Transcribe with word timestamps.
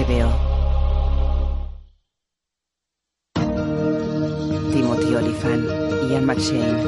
HBO. 0.00 0.28
Timothy 4.72 5.10
Olyphant, 5.14 5.64
Ian 6.08 6.24
McShane. 6.24 6.78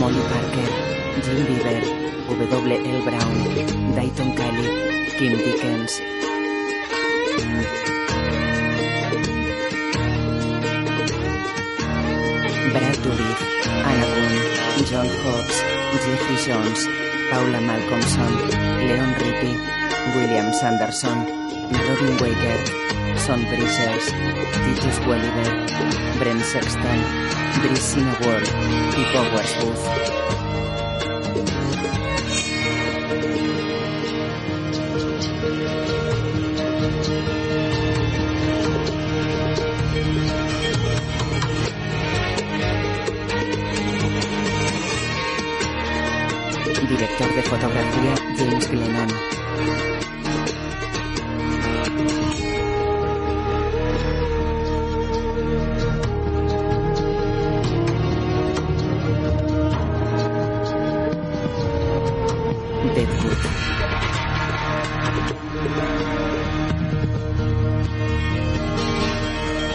Molly 0.00 0.22
Parker, 0.30 0.68
Jim 1.24 1.40
Beaver, 1.48 1.80
W. 2.48 2.76
L. 2.94 3.02
Brown, 3.04 3.34
Dayton 3.94 4.30
Kelly, 4.38 4.66
Kim 5.18 5.36
Dickens. 5.36 6.00
Brad 12.72 12.96
Dourif, 13.04 13.40
Anna 13.90 14.06
Boone, 14.14 14.84
John 14.88 15.08
Hawkes, 15.22 15.58
Jeffrey 16.04 16.36
Jones, 16.46 17.09
Paula 17.30 17.60
Malcolmson, 17.60 18.32
Leon 18.86 19.14
Rippey, 19.20 19.56
William 20.16 20.52
Sanderson, 20.52 21.18
Robin 21.70 22.16
Waker, 22.20 22.58
Son 23.16 23.40
Bridgers, 23.46 24.04
Titus 24.52 24.98
Welliver, 25.06 25.66
Brent 26.18 26.42
Sexton, 26.42 26.98
Brisina 27.62 28.12
Ward 28.22 28.46
y 28.98 29.04
Powers 29.14 29.56
Booth. 29.60 30.49
Director 47.00 47.34
de 47.34 47.42
fotografía 47.44 48.14
James 48.36 48.70
Glennon. 48.70 49.08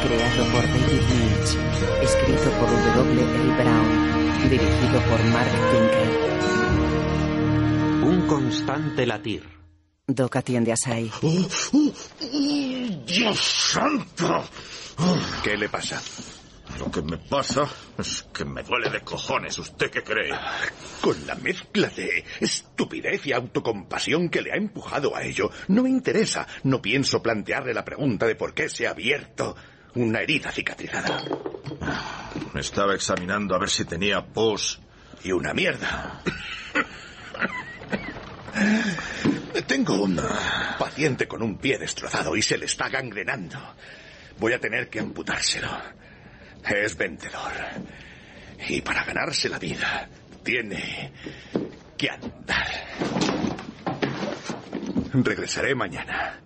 Creado 0.03 0.43
por 0.51 0.61
David 0.61 1.01
Milch. 1.09 1.57
Escrito 2.03 2.51
por 2.59 2.69
W. 2.69 3.19
L. 3.19 3.63
Brown. 3.63 4.47
Dirigido 4.47 4.99
por 5.09 5.23
Mark 5.23 5.49
Tinker. 5.71 6.64
Un 8.05 8.27
constante 8.27 9.03
latir. 9.03 9.41
Doc 10.05 10.35
atiende 10.35 10.71
a 10.71 10.77
Sai. 10.77 11.11
¡Dios 13.03 13.39
santo! 13.39 14.43
¿Qué 15.43 15.57
le 15.57 15.67
pasa? 15.69 15.99
Lo 16.77 16.91
que 16.91 17.01
me 17.01 17.17
pasa 17.17 17.67
es 17.97 18.27
que 18.31 18.45
me 18.45 18.61
duele 18.61 18.91
de 18.91 19.01
cojones. 19.01 19.57
¿Usted 19.57 19.89
qué 19.89 20.03
cree? 20.03 20.29
Con 21.01 21.25
la 21.25 21.33
mezcla 21.33 21.87
de 21.87 22.23
estupidez 22.39 23.25
y 23.25 23.33
autocompasión 23.33 24.29
que 24.29 24.43
le 24.43 24.51
ha 24.51 24.55
empujado 24.55 25.15
a 25.15 25.23
ello, 25.23 25.49
no 25.69 25.81
me 25.81 25.89
interesa. 25.89 26.45
No 26.61 26.79
pienso 26.83 27.23
plantearle 27.23 27.73
la 27.73 27.83
pregunta 27.83 28.27
de 28.27 28.35
por 28.35 28.53
qué 28.53 28.69
se 28.69 28.85
ha 28.85 28.91
abierto 28.91 29.55
una 29.95 30.19
herida 30.19 30.51
cicatrizada. 30.51 31.23
Me 32.53 32.61
estaba 32.61 32.93
examinando 32.93 33.55
a 33.55 33.59
ver 33.59 33.69
si 33.71 33.83
tenía 33.83 34.23
pus. 34.23 34.79
Y 35.23 35.31
una 35.31 35.55
mierda. 35.55 36.21
Tengo 39.67 40.03
un 40.03 40.19
paciente 40.79 41.27
con 41.27 41.41
un 41.41 41.57
pie 41.57 41.77
destrozado 41.77 42.35
y 42.35 42.41
se 42.41 42.57
le 42.57 42.65
está 42.65 42.89
gangrenando. 42.89 43.57
Voy 44.39 44.53
a 44.53 44.59
tener 44.59 44.89
que 44.89 44.99
amputárselo. 44.99 45.69
Es 46.63 46.95
vendedor. 46.95 47.51
Y 48.67 48.81
para 48.81 49.03
ganarse 49.03 49.49
la 49.49 49.59
vida, 49.59 50.09
tiene 50.43 51.11
que 51.97 52.09
andar. 52.09 52.67
Regresaré 55.13 55.75
mañana. 55.75 56.41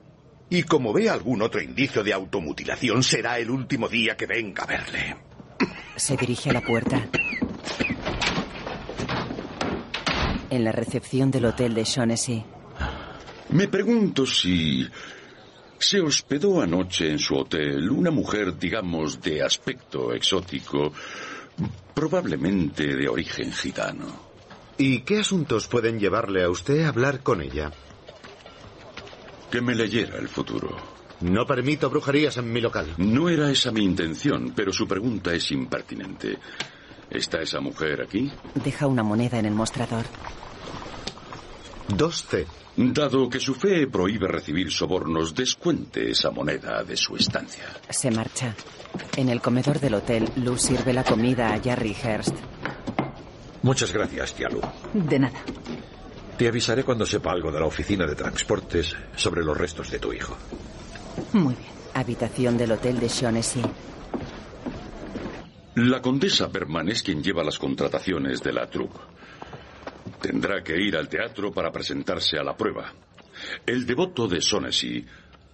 Y 0.50 0.64
como 0.64 0.94
vea 0.94 1.14
algún 1.14 1.42
otro 1.42 1.62
indicio 1.62 2.04
de 2.04 2.14
automutilación, 2.14 3.04
será 3.04 3.38
el 3.38 3.50
último 3.52 3.88
día 3.88 4.18
que 4.18 4.26
venga 4.26 4.64
a 4.64 4.68
verle. 4.68 5.16
Se 5.96 6.18
dirige 6.18 6.50
a 6.50 6.54
la 6.54 6.62
puerta. 6.62 7.08
En 10.50 10.64
la 10.64 10.72
recepción 10.72 11.32
del 11.32 11.46
hotel 11.46 11.74
de 11.74 11.84
Shaughnessy. 11.84 12.44
Me 13.50 13.68
pregunto 13.68 14.26
si 14.26 14.88
se 15.78 16.02
hospedó 16.02 16.62
anoche 16.62 17.10
en 17.10 17.20
su 17.20 17.36
hotel 17.36 17.90
una 17.90 18.12
mujer, 18.12 18.58
digamos, 18.58 19.22
de 19.22 19.42
aspecto 19.42 20.14
exótico, 20.14 20.92
probablemente 21.94 22.96
de 22.96 23.08
origen 23.08 23.52
gitano. 23.52 24.30
¿Y 24.78 25.02
qué 25.02 25.20
asuntos 25.20 25.68
pueden 25.68 26.00
llevarle 26.00 26.44
a 26.44 26.50
usted 26.50 26.84
a 26.84 26.90
hablar 26.90 27.22
con 27.22 27.42
ella? 27.42 27.72
Que 29.52 29.62
me 29.62 29.76
leyera 29.76 30.18
el 30.18 30.30
futuro. 30.30 30.78
No 31.22 31.46
permito 31.46 31.90
brujerías 31.90 32.38
en 32.38 32.52
mi 32.52 32.62
local. 32.62 32.94
No 32.98 33.28
era 33.28 33.52
esa 33.52 33.72
mi 33.72 33.84
intención, 33.84 34.54
pero 34.56 34.72
su 34.72 34.88
pregunta 34.88 35.34
es 35.34 35.52
impertinente. 35.52 36.38
¿Está 37.10 37.42
esa 37.42 37.60
mujer 37.60 38.02
aquí? 38.02 38.32
Deja 38.56 38.88
una 38.88 39.04
moneda 39.04 39.40
en 39.40 39.46
el 39.46 39.54
mostrador. 39.54 40.06
2C. 41.90 42.46
Dado 42.78 43.30
que 43.30 43.40
su 43.40 43.56
fe 43.56 43.88
prohíbe 43.88 44.28
recibir 44.28 44.72
sobornos, 44.72 45.36
descuente 45.36 46.12
esa 46.12 46.32
moneda 46.32 46.84
de 46.84 46.96
su 46.96 47.16
estancia. 47.16 47.66
Se 47.90 48.10
marcha. 48.12 48.56
En 49.18 49.28
el 49.30 49.42
comedor 49.42 49.80
del 49.80 49.96
hotel, 49.96 50.30
Lou 50.38 50.58
sirve 50.58 50.94
la 50.94 51.04
comida 51.04 51.54
a 51.54 51.60
Jarry 51.62 51.94
Hearst. 51.94 52.36
Muchas 53.64 53.92
gracias, 53.92 54.34
tía 54.34 54.48
Lu. 54.50 54.62
De 54.94 55.20
nada. 55.20 55.40
Te 56.38 56.48
avisaré 56.48 56.86
cuando 56.86 57.06
sepa 57.06 57.32
algo 57.32 57.52
de 57.52 57.60
la 57.60 57.66
oficina 57.66 58.06
de 58.08 58.16
transportes 58.16 58.96
sobre 59.16 59.44
los 59.44 59.58
restos 59.58 59.92
de 59.92 60.00
tu 60.00 60.14
hijo. 60.14 60.38
Muy 61.34 61.56
bien. 61.56 61.70
Habitación 61.94 62.58
del 62.58 62.72
hotel 62.72 63.00
de 63.00 63.10
Shaughnessy. 63.10 63.62
La 65.76 66.02
condesa 66.02 66.48
Berman 66.48 66.90
es 66.90 67.04
quien 67.04 67.24
lleva 67.24 67.44
las 67.44 67.58
contrataciones 67.60 68.42
de 68.42 68.54
la 68.54 68.70
troupe. 68.70 69.00
Tendrá 70.22 70.64
que 70.64 70.76
ir 70.76 70.96
al 70.98 71.08
teatro 71.08 71.52
para 71.52 71.72
presentarse 71.72 72.38
a 72.38 72.44
la 72.44 72.58
prueba. 72.58 72.94
El 73.66 73.86
devoto 73.86 74.28
de 74.28 74.40
Shaughnessy 74.40 75.06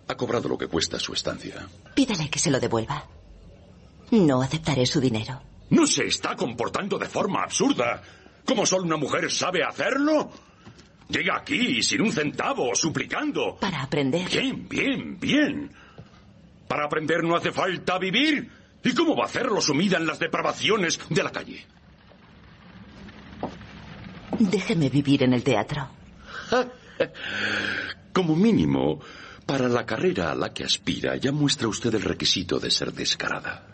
ha 0.08 0.16
cobrado 0.16 0.50
lo 0.50 0.58
que 0.58 0.68
cuesta 0.68 1.00
su 1.00 1.14
estancia. 1.14 1.68
Pídale 1.94 2.30
que 2.30 2.40
se 2.40 2.50
lo 2.50 2.60
devuelva. 2.60 3.06
No 4.12 4.42
aceptaré 4.42 4.86
su 4.86 5.00
dinero. 5.00 5.42
¿No 5.70 5.86
se 5.86 6.06
está 6.06 6.36
comportando 6.36 6.98
de 6.98 7.08
forma 7.08 7.44
absurda? 7.44 8.02
¿Como 8.46 8.66
solo 8.66 8.86
una 8.86 8.98
mujer 8.98 9.32
sabe 9.32 9.64
hacerlo? 9.64 10.32
Llega 11.10 11.38
aquí 11.38 11.84
sin 11.84 12.02
un 12.02 12.12
centavo, 12.12 12.74
suplicando. 12.76 13.58
Para 13.58 13.84
aprender. 13.84 14.28
Bien, 14.30 14.68
bien, 14.68 15.20
bien. 15.20 15.72
Para 16.68 16.86
aprender 16.86 17.24
no 17.24 17.36
hace 17.36 17.52
falta 17.52 17.98
vivir. 18.00 18.50
¿Y 18.86 18.94
cómo 18.94 19.16
va 19.16 19.24
a 19.24 19.26
hacerlo 19.26 19.60
sumida 19.62 19.98
en 19.98 20.06
las 20.06 20.20
depravaciones 20.20 21.00
de 21.10 21.24
la 21.24 21.32
calle? 21.32 21.66
Déjeme 24.38 24.90
vivir 24.90 25.24
en 25.24 25.34
el 25.34 25.44
teatro. 25.44 25.88
Como 28.14 28.36
mínimo, 28.36 29.00
para 29.48 29.68
la 29.68 29.88
carrera 29.88 30.32
a 30.32 30.36
la 30.36 30.54
que 30.54 30.64
aspira, 30.64 31.16
ya 31.16 31.32
muestra 31.32 31.68
usted 31.68 31.96
el 31.96 32.04
requisito 32.04 32.60
de 32.60 32.70
ser 32.70 32.94
descarada. 32.94 33.66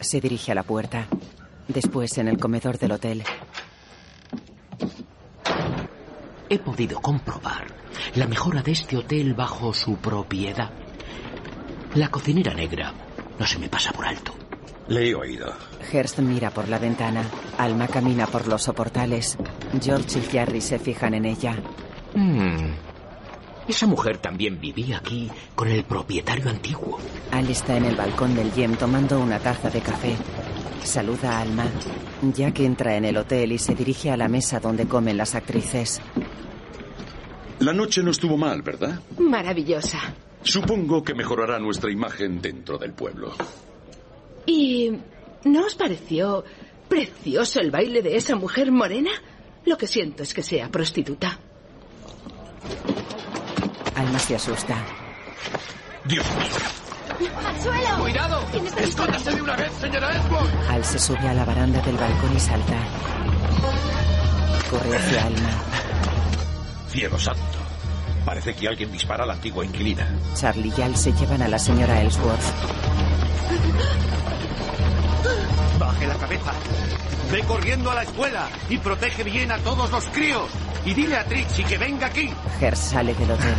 Se 0.00 0.20
dirige 0.20 0.52
a 0.52 0.54
la 0.54 0.62
puerta. 0.62 1.08
Después, 1.66 2.16
en 2.18 2.28
el 2.28 2.38
comedor 2.38 2.78
del 2.78 2.92
hotel. 2.92 3.24
He 6.48 6.58
podido 6.60 7.00
comprobar 7.00 7.66
la 8.14 8.28
mejora 8.28 8.62
de 8.62 8.70
este 8.70 8.96
hotel 8.96 9.34
bajo 9.34 9.74
su 9.74 9.96
propiedad. 9.96 10.70
La 11.94 12.08
cocinera 12.08 12.54
negra 12.54 12.94
no 13.38 13.46
se 13.46 13.58
me 13.58 13.68
pasa 13.68 13.92
por 13.92 14.06
alto. 14.06 14.43
Le 14.88 15.10
he 15.10 15.14
oído. 15.14 15.52
Hearst 15.92 16.18
mira 16.18 16.50
por 16.50 16.68
la 16.68 16.78
ventana. 16.78 17.24
Alma 17.58 17.88
camina 17.88 18.26
por 18.26 18.46
los 18.46 18.62
soportales. 18.62 19.38
George 19.80 20.18
y 20.18 20.22
Jarry 20.22 20.60
se 20.60 20.78
fijan 20.78 21.14
en 21.14 21.24
ella. 21.24 21.56
Hmm. 22.14 22.74
Esa 23.66 23.86
mujer 23.86 24.18
también 24.18 24.60
vivía 24.60 24.98
aquí 24.98 25.30
con 25.54 25.68
el 25.68 25.84
propietario 25.84 26.50
antiguo. 26.50 26.98
Al 27.30 27.48
está 27.48 27.76
en 27.76 27.86
el 27.86 27.96
balcón 27.96 28.34
del 28.34 28.52
Yem 28.52 28.76
tomando 28.76 29.18
una 29.20 29.38
taza 29.38 29.70
de 29.70 29.80
café. 29.80 30.16
Saluda 30.82 31.38
a 31.38 31.40
Alma. 31.40 31.64
Jack 32.34 32.60
entra 32.60 32.96
en 32.96 33.06
el 33.06 33.16
hotel 33.16 33.52
y 33.52 33.58
se 33.58 33.74
dirige 33.74 34.10
a 34.10 34.18
la 34.18 34.28
mesa 34.28 34.60
donde 34.60 34.86
comen 34.86 35.16
las 35.16 35.34
actrices. 35.34 36.02
La 37.60 37.72
noche 37.72 38.02
no 38.02 38.10
estuvo 38.10 38.36
mal, 38.36 38.60
¿verdad? 38.60 39.00
Maravillosa. 39.18 39.98
Supongo 40.42 41.02
que 41.02 41.14
mejorará 41.14 41.58
nuestra 41.58 41.90
imagen 41.90 42.42
dentro 42.42 42.76
del 42.76 42.92
pueblo. 42.92 43.32
¿Y 44.46 44.92
no 45.44 45.66
os 45.66 45.74
pareció 45.74 46.44
precioso 46.88 47.60
el 47.60 47.70
baile 47.70 48.02
de 48.02 48.16
esa 48.16 48.36
mujer 48.36 48.70
morena? 48.70 49.10
Lo 49.64 49.78
que 49.78 49.86
siento 49.86 50.22
es 50.22 50.34
que 50.34 50.42
sea 50.42 50.68
prostituta. 50.68 51.38
Alma 53.94 54.18
se 54.18 54.36
asusta. 54.36 54.76
Dios 56.04 56.26
mío. 56.36 57.30
¡Al 57.46 57.60
suelo! 57.62 58.02
¡Cuidado! 58.02 58.44
¿Quién 58.50 58.66
está 58.66 58.80
¡Escóndase 58.82 59.30
de 59.30 59.42
una 59.42 59.56
vez, 59.56 59.72
señora 59.80 60.16
Edward! 60.16 60.70
Al 60.70 60.84
se 60.84 60.98
sube 60.98 61.28
a 61.28 61.34
la 61.34 61.44
baranda 61.44 61.80
del 61.80 61.96
balcón 61.96 62.36
y 62.36 62.40
salta. 62.40 62.76
Corre 64.70 64.96
hacia 64.96 65.26
Alma. 65.26 65.62
Cielo 66.88 67.18
santo. 67.18 67.58
Parece 68.24 68.54
que 68.54 68.66
alguien 68.68 68.90
dispara 68.90 69.24
a 69.24 69.26
la 69.26 69.34
antigua 69.34 69.64
inquilina. 69.64 70.08
Charlie 70.34 70.72
y 70.76 70.82
Al 70.82 70.96
se 70.96 71.12
llevan 71.12 71.42
a 71.42 71.48
la 71.48 71.58
señora 71.58 72.00
Ellsworth. 72.00 72.42
Baje 75.78 76.06
la 76.06 76.14
cabeza. 76.14 76.52
Ve 77.32 77.42
corriendo 77.42 77.90
a 77.90 77.94
la 77.94 78.02
escuela 78.02 78.48
y 78.68 78.78
protege 78.78 79.24
bien 79.24 79.50
a 79.50 79.58
todos 79.58 79.90
los 79.90 80.04
críos. 80.06 80.50
Y 80.84 80.94
dile 80.94 81.16
a 81.16 81.24
Trixie 81.24 81.64
que 81.64 81.78
venga 81.78 82.06
aquí. 82.06 82.30
Hers 82.60 82.78
sale 82.78 83.14
del 83.14 83.30
hotel. 83.30 83.54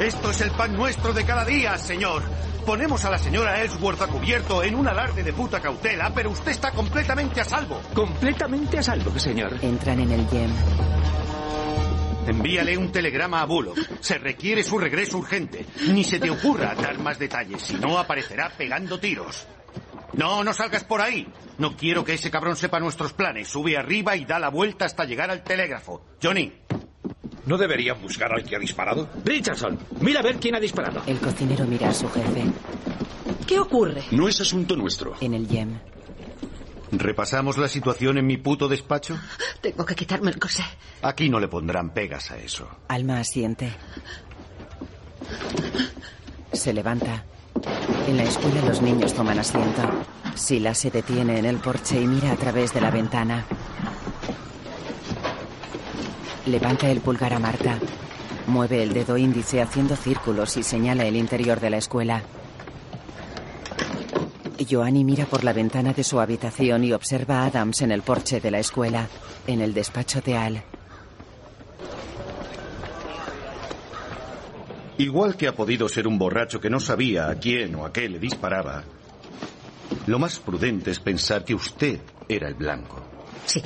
Esto 0.00 0.30
es 0.30 0.40
el 0.40 0.50
pan 0.52 0.74
nuestro 0.74 1.12
de 1.12 1.24
cada 1.24 1.44
día, 1.44 1.78
señor. 1.78 2.22
Ponemos 2.66 3.04
a 3.04 3.10
la 3.10 3.18
señora 3.18 3.60
Ellsworth 3.62 4.02
a 4.02 4.06
cubierto 4.06 4.62
en 4.62 4.74
un 4.74 4.88
alarde 4.88 5.22
de 5.22 5.32
puta 5.32 5.60
cautela, 5.60 6.12
pero 6.14 6.30
usted 6.30 6.52
está 6.52 6.70
completamente 6.70 7.40
a 7.40 7.44
salvo. 7.44 7.80
Completamente 7.94 8.78
a 8.78 8.82
salvo, 8.82 9.18
señor. 9.18 9.56
Entran 9.62 10.00
en 10.00 10.12
el 10.12 10.28
gem. 10.28 10.50
Envíale 12.26 12.78
un 12.78 12.92
telegrama 12.92 13.40
a 13.40 13.46
Bullock. 13.46 13.78
Se 14.00 14.16
requiere 14.18 14.62
su 14.62 14.78
regreso 14.78 15.18
urgente. 15.18 15.66
Ni 15.88 16.04
se 16.04 16.20
te 16.20 16.30
ocurra 16.30 16.74
dar 16.74 16.98
más 16.98 17.18
detalles, 17.18 17.62
si 17.62 17.74
no 17.74 17.98
aparecerá 17.98 18.48
pegando 18.50 18.98
tiros. 18.98 19.46
No, 20.14 20.44
no 20.44 20.52
salgas 20.52 20.84
por 20.84 21.00
ahí. 21.00 21.26
No 21.58 21.76
quiero 21.76 22.04
que 22.04 22.14
ese 22.14 22.30
cabrón 22.30 22.56
sepa 22.56 22.80
nuestros 22.80 23.12
planes. 23.12 23.48
Sube 23.48 23.76
arriba 23.76 24.16
y 24.16 24.24
da 24.24 24.38
la 24.38 24.50
vuelta 24.50 24.84
hasta 24.84 25.04
llegar 25.04 25.30
al 25.30 25.42
telégrafo. 25.42 26.04
Johnny, 26.22 26.52
¿No 27.44 27.58
deberían 27.58 28.00
buscar 28.00 28.32
al 28.32 28.44
que 28.44 28.54
ha 28.54 28.58
disparado? 28.58 29.08
Richardson, 29.24 29.76
mira 30.00 30.20
a 30.20 30.22
ver 30.22 30.36
quién 30.36 30.54
ha 30.54 30.60
disparado. 30.60 31.02
El 31.06 31.18
cocinero 31.18 31.64
mira 31.64 31.88
a 31.88 31.94
su 31.94 32.08
jefe. 32.08 32.44
¿Qué 33.46 33.58
ocurre? 33.58 34.04
No 34.12 34.28
es 34.28 34.40
asunto 34.40 34.76
nuestro. 34.76 35.16
En 35.20 35.34
el 35.34 35.48
gem. 35.48 35.78
¿repasamos 36.92 37.56
la 37.56 37.68
situación 37.68 38.18
en 38.18 38.26
mi 38.26 38.36
puto 38.36 38.68
despacho? 38.68 39.18
Tengo 39.60 39.84
que 39.84 39.94
quitarme 39.94 40.30
el 40.30 40.38
corsé. 40.38 40.62
Aquí 41.02 41.28
no 41.28 41.40
le 41.40 41.48
pondrán 41.48 41.92
pegas 41.92 42.30
a 42.30 42.36
eso. 42.36 42.68
Alma 42.88 43.18
asiente. 43.18 43.72
Se 46.52 46.72
levanta. 46.72 47.24
En 48.08 48.16
la 48.16 48.24
escuela 48.24 48.62
los 48.66 48.82
niños 48.82 49.14
toman 49.14 49.38
asiento. 49.38 49.82
Sila 50.34 50.74
se 50.74 50.90
detiene 50.90 51.38
en 51.38 51.44
el 51.44 51.56
porche 51.56 52.00
y 52.00 52.06
mira 52.06 52.32
a 52.32 52.36
través 52.36 52.72
de 52.72 52.80
la 52.80 52.90
ventana. 52.90 53.44
Levanta 56.46 56.90
el 56.90 57.00
pulgar 57.00 57.34
a 57.34 57.38
Marta. 57.38 57.78
Mueve 58.46 58.82
el 58.82 58.92
dedo 58.92 59.16
índice 59.16 59.62
haciendo 59.62 59.94
círculos 59.96 60.56
y 60.56 60.62
señala 60.62 61.04
el 61.04 61.16
interior 61.16 61.60
de 61.60 61.70
la 61.70 61.76
escuela. 61.76 62.22
Joanny 64.68 65.04
mira 65.04 65.26
por 65.26 65.44
la 65.44 65.52
ventana 65.52 65.92
de 65.92 66.04
su 66.04 66.20
habitación 66.20 66.84
y 66.84 66.92
observa 66.92 67.40
a 67.40 67.46
Adams 67.46 67.82
en 67.82 67.92
el 67.92 68.02
porche 68.02 68.40
de 68.40 68.50
la 68.50 68.58
escuela, 68.58 69.08
en 69.46 69.60
el 69.60 69.74
despacho 69.74 70.20
de 70.20 70.36
Al. 70.36 70.62
Igual 74.98 75.36
que 75.36 75.48
ha 75.48 75.54
podido 75.54 75.88
ser 75.88 76.06
un 76.06 76.18
borracho 76.18 76.60
que 76.60 76.70
no 76.70 76.78
sabía 76.78 77.28
a 77.28 77.34
quién 77.36 77.74
o 77.74 77.86
a 77.86 77.92
qué 77.92 78.08
le 78.08 78.18
disparaba, 78.18 78.84
lo 80.06 80.18
más 80.18 80.38
prudente 80.38 80.90
es 80.90 81.00
pensar 81.00 81.44
que 81.44 81.54
usted 81.54 82.00
era 82.28 82.48
el 82.48 82.54
blanco. 82.54 83.02
Sí. 83.46 83.62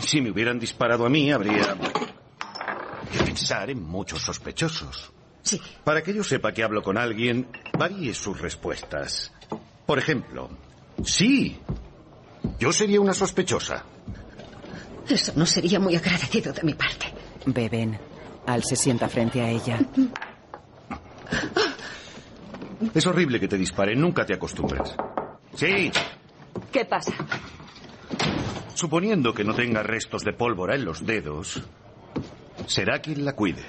Si 0.00 0.20
me 0.20 0.30
hubieran 0.30 0.58
disparado 0.58 1.06
a 1.06 1.08
mí, 1.08 1.32
habría 1.32 1.76
que 3.10 3.24
pensar 3.24 3.70
en 3.70 3.82
muchos 3.82 4.22
sospechosos. 4.22 5.12
Sí. 5.42 5.60
Para 5.82 6.02
que 6.02 6.14
yo 6.14 6.24
sepa 6.24 6.52
que 6.52 6.62
hablo 6.62 6.82
con 6.82 6.98
alguien, 6.98 7.48
varíe 7.78 8.14
sus 8.14 8.40
respuestas. 8.40 9.32
Por 9.86 9.98
ejemplo, 9.98 10.50
sí, 11.04 11.58
yo 12.58 12.72
sería 12.72 13.00
una 13.00 13.14
sospechosa. 13.14 13.84
Eso 15.08 15.32
no 15.36 15.44
sería 15.44 15.78
muy 15.78 15.96
agradecido 15.96 16.52
de 16.52 16.62
mi 16.62 16.74
parte. 16.74 17.06
Beben. 17.46 17.98
Al 18.46 18.62
se 18.62 18.76
sienta 18.76 19.08
frente 19.08 19.40
a 19.40 19.48
ella. 19.48 19.78
Es 22.94 23.06
horrible 23.06 23.40
que 23.40 23.48
te 23.48 23.56
disparen, 23.56 24.00
nunca 24.00 24.24
te 24.26 24.34
acostumbras. 24.34 24.94
Sí, 25.54 25.90
¿Qué 26.72 26.84
pasa? 26.84 27.12
suponiendo 28.74 29.32
que 29.32 29.44
no 29.44 29.54
tenga 29.54 29.82
restos 29.82 30.24
de 30.24 30.32
pólvora 30.32 30.74
en 30.74 30.84
los 30.84 31.06
dedos, 31.06 31.62
será 32.66 33.00
quien 33.00 33.24
la 33.24 33.32
cuide. 33.34 33.64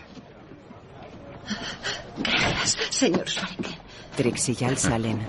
Gracias, 2.17 2.87
señor 2.89 3.29
Swarinken. 3.29 3.75
Trix 4.15 4.49
y 4.61 4.65
Al 4.65 4.77
salen. 4.77 5.19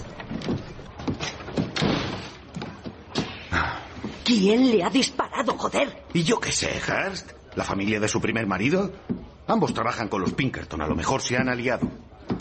¿Quién 4.25 4.71
le 4.71 4.83
ha 4.83 4.91
disparado, 4.91 5.57
joder? 5.57 6.03
¿Y 6.15 6.23
yo 6.25 6.41
qué 6.41 6.53
sé, 6.53 6.81
Hurst? 6.89 7.33
¿La 7.55 7.65
familia 7.65 8.01
de 8.01 8.09
su 8.09 8.21
primer 8.21 8.47
marido? 8.47 8.93
Ambos 9.49 9.73
trabajan 9.73 10.09
con 10.09 10.21
los 10.21 10.33
Pinkerton, 10.33 10.81
a 10.83 10.87
lo 10.89 10.95
mejor 10.97 11.23
se 11.23 11.37
han 11.37 11.49
aliado. 11.49 11.89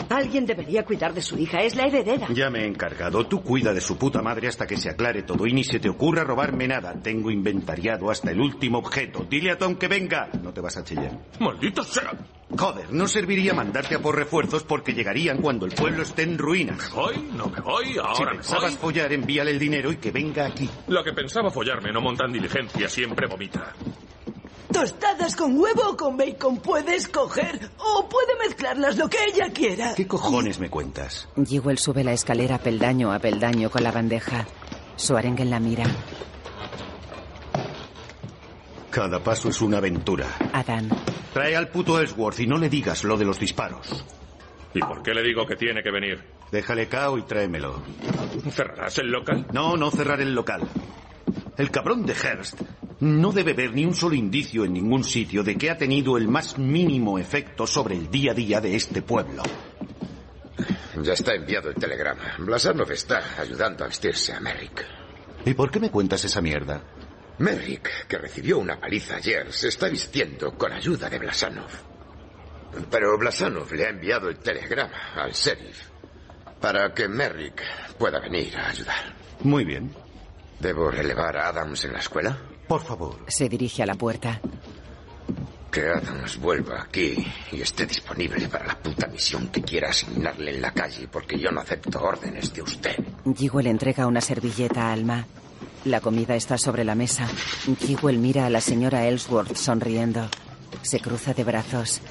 Alguien 0.10 0.46
debería 0.46 0.84
cuidar 0.84 1.14
de 1.14 1.22
su 1.22 1.38
hija, 1.38 1.60
es 1.62 1.76
la 1.76 1.84
heredera. 1.84 2.28
Ya 2.34 2.50
me 2.50 2.62
he 2.64 2.68
encargado. 2.68 3.28
Tú 3.28 3.44
cuida 3.44 3.72
de 3.74 3.82
su 3.82 3.98
puta 3.98 4.22
madre 4.22 4.48
hasta 4.48 4.66
que 4.66 4.78
se 4.78 4.90
aclare 4.90 5.22
todo 5.24 5.46
y 5.46 5.54
ni 5.54 5.64
se 5.64 5.80
te 5.80 5.90
ocurra 5.90 6.24
robarme 6.24 6.68
nada. 6.68 6.94
Tengo 7.02 7.30
inventariado 7.30 8.10
hasta 8.10 8.32
el 8.32 8.40
último 8.40 8.80
objeto. 8.80 9.26
Dile 9.30 9.52
a 9.52 9.58
Tom 9.58 9.76
que 9.76 9.88
venga. 9.88 10.30
No 10.42 10.52
te 10.54 10.62
vas 10.62 10.78
a 10.78 10.84
chillar. 10.84 11.12
¡Maldito 11.40 11.84
sea! 11.84 12.12
Joder, 12.58 12.92
no 12.94 13.08
serviría 13.08 13.54
mandarte 13.54 13.96
a 13.96 14.00
por 14.00 14.16
refuerzos 14.16 14.64
porque 14.64 14.94
llegarían 14.94 15.40
cuando 15.42 15.66
el 15.66 15.74
pueblo 15.74 16.02
esté 16.04 16.24
en 16.24 16.38
ruinas. 16.38 16.92
¿Voy? 16.94 17.18
¿No 17.36 17.48
me 17.48 17.60
voy? 17.60 17.94
Si 17.94 18.00
¿Ahora 18.00 18.32
me 18.32 18.38
pensabas 18.38 18.72
voy? 18.72 18.82
follar, 18.94 19.14
envíale 19.14 19.52
el 19.52 19.60
dinero 19.60 19.92
y 19.92 19.98
que 19.98 20.12
venga 20.12 20.46
aquí. 20.48 20.70
La 20.88 21.04
que 21.04 21.14
pensaba 21.14 21.52
follarme 21.52 21.92
no 21.92 22.02
monta 22.02 22.26
en 22.26 22.34
diligencia, 22.34 22.88
siempre 22.90 23.28
vomita. 23.28 23.74
Tostadas 24.76 25.38
con 25.38 25.58
huevo 25.58 25.92
o 25.92 25.96
con 25.96 26.18
bacon 26.18 26.58
puede 26.58 26.98
escoger 26.98 27.70
o 27.78 28.10
puede 28.10 28.36
mezclarlas 28.46 28.98
lo 28.98 29.08
que 29.08 29.24
ella 29.24 29.50
quiera. 29.54 29.96
¿Qué 29.96 30.06
cojones 30.06 30.60
me 30.60 30.70
cuentas? 30.70 31.30
Jewel 31.48 31.78
sube 31.78 32.04
la 32.04 32.12
escalera 32.12 32.58
peldaño 32.58 33.14
a 33.14 33.20
peldaño 33.20 33.70
con 33.70 33.84
la 33.84 33.94
bandeja. 33.94 34.46
Suarengen 34.98 35.50
la 35.50 35.62
mira. 35.62 35.86
Cada 38.90 39.24
paso 39.24 39.48
es 39.48 39.62
una 39.62 39.78
aventura. 39.78 40.28
Adán. 40.52 40.90
Trae 41.32 41.56
al 41.56 41.70
puto 41.70 41.98
Ellsworth 41.98 42.42
y 42.42 42.46
no 42.46 42.58
le 42.58 42.68
digas 42.68 43.06
lo 43.06 43.16
de 43.16 43.24
los 43.24 43.40
disparos. 43.40 44.04
¿Y 44.74 44.82
por 44.82 45.02
qué 45.04 45.14
le 45.14 45.24
digo 45.24 45.46
que 45.46 45.56
tiene 45.56 45.82
que 45.82 45.90
venir? 45.90 46.22
Déjale 46.52 46.90
cao 46.90 47.18
y 47.18 47.22
tráemelo. 47.22 47.82
¿Cerrarás 48.52 48.98
el 48.98 49.08
local? 49.08 49.48
No, 49.54 49.78
no 49.78 49.90
cerrar 49.90 50.20
el 50.20 50.36
local. 50.36 50.68
El 51.58 51.72
cabrón 51.72 52.06
de 52.06 52.14
Hearst 52.14 52.60
no 53.06 53.32
debe 53.32 53.54
ver 53.54 53.74
ni 53.74 53.86
un 53.86 53.94
solo 53.94 54.16
indicio 54.16 54.66
en 54.66 54.74
ningún 54.74 55.04
sitio 55.04 55.44
de 55.44 55.56
que 55.56 55.70
ha 55.70 55.78
tenido 55.78 56.18
el 56.18 56.28
más 56.28 56.58
mínimo 56.58 57.20
efecto 57.20 57.68
sobre 57.68 57.96
el 57.96 58.10
día 58.10 58.32
a 58.32 58.36
día 58.36 58.60
de 58.60 58.76
este 58.76 59.04
pueblo. 59.04 59.44
Ya 61.02 61.14
está 61.14 61.36
enviado 61.36 61.70
el 61.70 61.76
telegrama. 61.76 62.36
Blasanov 62.40 62.92
está 62.92 63.40
ayudando 63.40 63.84
a 63.84 63.88
vestirse 63.88 64.34
a 64.34 64.40
Merrick. 64.40 64.84
¿Y 65.46 65.54
por 65.54 65.70
qué 65.70 65.80
me 65.80 65.92
cuentas 65.92 66.26
esa 66.26 66.42
mierda? 66.42 66.84
Merrick, 67.38 68.08
que 68.08 68.18
recibió 68.18 68.58
una 68.58 68.80
paliza 68.80 69.18
ayer, 69.18 69.52
se 69.52 69.68
está 69.68 69.88
vistiendo 69.88 70.58
con 70.58 70.72
ayuda 70.72 71.10
de 71.10 71.20
Blasanov. 71.20 71.70
Pero 72.90 73.18
Blasanov 73.18 73.72
le 73.74 73.86
ha 73.86 73.90
enviado 73.90 74.30
el 74.30 74.38
telegrama 74.40 75.14
al 75.16 75.32
sheriff 75.32 75.90
para 76.60 76.92
que 76.94 77.08
Merrick 77.08 77.62
pueda 78.00 78.20
venir 78.20 78.58
a 78.58 78.70
ayudar. 78.70 79.16
Muy 79.42 79.64
bien. 79.64 79.94
¿Debo 80.60 80.90
relevar 80.90 81.38
a 81.38 81.50
Adams 81.50 81.86
en 81.86 81.94
la 81.94 82.00
escuela? 82.00 82.55
Por 82.68 82.82
favor. 82.82 83.18
Se 83.28 83.48
dirige 83.48 83.84
a 83.84 83.86
la 83.86 83.96
puerta. 83.96 84.40
Que 85.72 85.90
Adams 85.90 86.38
vuelva 86.40 86.84
aquí 86.84 87.16
y 87.52 87.62
esté 87.62 87.86
disponible 87.86 88.48
para 88.48 88.66
la 88.66 88.80
puta 88.80 89.08
misión 89.08 89.50
que 89.50 89.62
quiera 89.62 89.90
asignarle 89.90 90.56
en 90.56 90.62
la 90.62 90.72
calle, 90.72 91.08
porque 91.10 91.38
yo 91.38 91.52
no 91.52 91.60
acepto 91.62 92.02
órdenes 92.02 92.54
de 92.54 92.62
usted. 92.62 92.96
Jewel 93.36 93.68
entrega 93.68 94.08
una 94.08 94.22
servilleta 94.22 94.88
a 94.88 94.94
Alma. 94.94 95.28
La 95.84 96.00
comida 96.00 96.36
está 96.36 96.58
sobre 96.58 96.86
la 96.86 96.96
mesa. 96.96 97.28
Jewel 97.80 98.18
mira 98.20 98.46
a 98.46 98.50
la 98.50 98.62
señora 98.62 99.06
Ellsworth 99.06 99.56
sonriendo. 99.56 100.28
Se 100.82 101.00
cruza 101.00 101.34
de 101.34 101.44
brazos. 101.44 102.02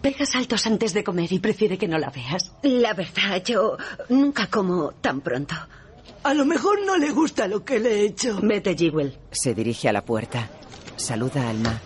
Pega 0.00 0.26
saltos 0.26 0.66
antes 0.66 0.94
de 0.94 1.04
comer 1.04 1.32
y 1.32 1.38
prefiere 1.38 1.78
que 1.78 1.88
no 1.88 1.98
la 1.98 2.10
veas. 2.10 2.52
La 2.62 2.94
verdad, 2.94 3.42
yo 3.44 3.76
nunca 4.08 4.46
como 4.48 4.92
tan 5.00 5.20
pronto. 5.20 5.54
A 6.24 6.34
lo 6.34 6.44
mejor 6.44 6.84
no 6.86 6.96
le 6.96 7.10
gusta 7.10 7.48
lo 7.48 7.64
que 7.64 7.80
le 7.80 8.00
he 8.00 8.04
hecho. 8.06 8.38
Vete, 8.42 8.76
Jewel. 8.76 9.18
Se 9.30 9.54
dirige 9.54 9.88
a 9.88 9.92
la 9.92 10.04
puerta. 10.04 10.48
Saluda 10.96 11.42
a 11.46 11.50
Alma. 11.50 11.80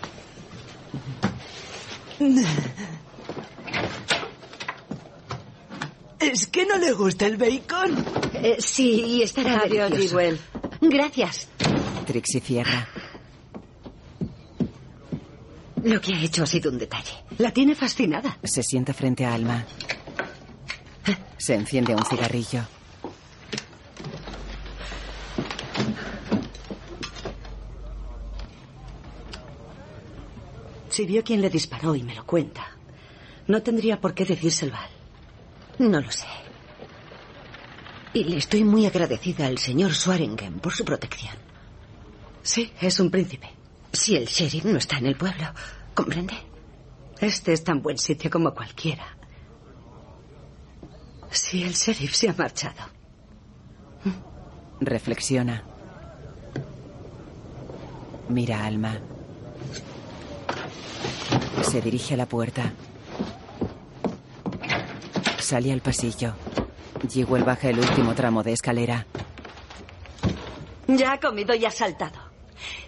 ¿Es 6.19 6.47
que 6.47 6.65
no 6.65 6.77
le 6.77 6.93
gusta 6.93 7.25
el 7.25 7.37
bacon? 7.37 8.05
Eh, 8.33 8.57
sí, 8.59 9.03
y 9.05 9.21
estará 9.23 9.61
Adiós, 9.61 9.91
delicioso. 9.91 10.37
Gracias. 10.81 11.47
Trixie 12.05 12.41
cierra. 12.41 12.87
Lo 15.83 16.01
que 16.01 16.13
ha 16.13 16.21
hecho 16.21 16.43
ha 16.43 16.47
sido 16.47 16.71
un 16.71 16.77
detalle. 16.77 17.11
La 17.37 17.51
tiene 17.51 17.75
fascinada. 17.75 18.37
Se 18.43 18.63
sienta 18.63 18.93
frente 18.93 19.25
a 19.25 19.33
Alma. 19.33 19.63
Se 21.37 21.53
enciende 21.53 21.93
un 21.95 22.03
cigarrillo. 22.03 22.61
Si 30.97 31.05
vio 31.05 31.23
quién 31.23 31.41
le 31.41 31.51
disparó 31.51 31.93
y 31.93 32.01
me 32.01 32.15
lo 32.15 32.25
cuenta, 32.25 32.65
no 33.45 33.61
tendría 33.61 34.01
por 34.01 34.15
qué 34.15 34.25
decírselo 34.25 34.73
a 34.73 34.83
él. 34.83 35.91
No 35.91 36.01
lo 36.01 36.11
sé. 36.11 36.25
Y 38.15 38.23
le 38.23 38.37
estoy 38.37 38.63
muy 38.63 38.87
agradecida 38.87 39.45
al 39.45 39.59
señor 39.59 39.93
Swaringen 39.93 40.59
por 40.59 40.73
su 40.73 40.83
protección. 40.83 41.35
Sí, 42.41 42.73
es 42.81 42.99
un 42.99 43.11
príncipe. 43.11 43.47
Si 43.93 44.15
el 44.15 44.25
sheriff 44.25 44.65
no 44.65 44.79
está 44.79 44.97
en 44.97 45.05
el 45.05 45.15
pueblo, 45.15 45.45
¿comprende? 45.93 46.33
Este 47.19 47.53
es 47.53 47.63
tan 47.63 47.83
buen 47.83 47.99
sitio 47.99 48.31
como 48.31 48.51
cualquiera. 48.55 49.05
Si 51.29 51.61
el 51.61 51.73
sheriff 51.73 52.15
se 52.15 52.29
ha 52.29 52.33
marchado. 52.33 52.89
Reflexiona. 54.79 55.63
Mira 58.29 58.65
Alma. 58.65 58.99
Se 61.61 61.81
dirige 61.81 62.13
a 62.13 62.17
la 62.17 62.25
puerta. 62.25 62.71
Sale 65.39 65.71
al 65.71 65.81
pasillo. 65.81 66.33
Jewel 67.09 67.43
baja 67.43 67.69
el 67.69 67.79
último 67.79 68.13
tramo 68.15 68.43
de 68.43 68.53
escalera. 68.53 69.05
Ya 70.87 71.13
ha 71.13 71.19
comido 71.19 71.53
y 71.55 71.65
ha 71.65 71.71
saltado. 71.71 72.19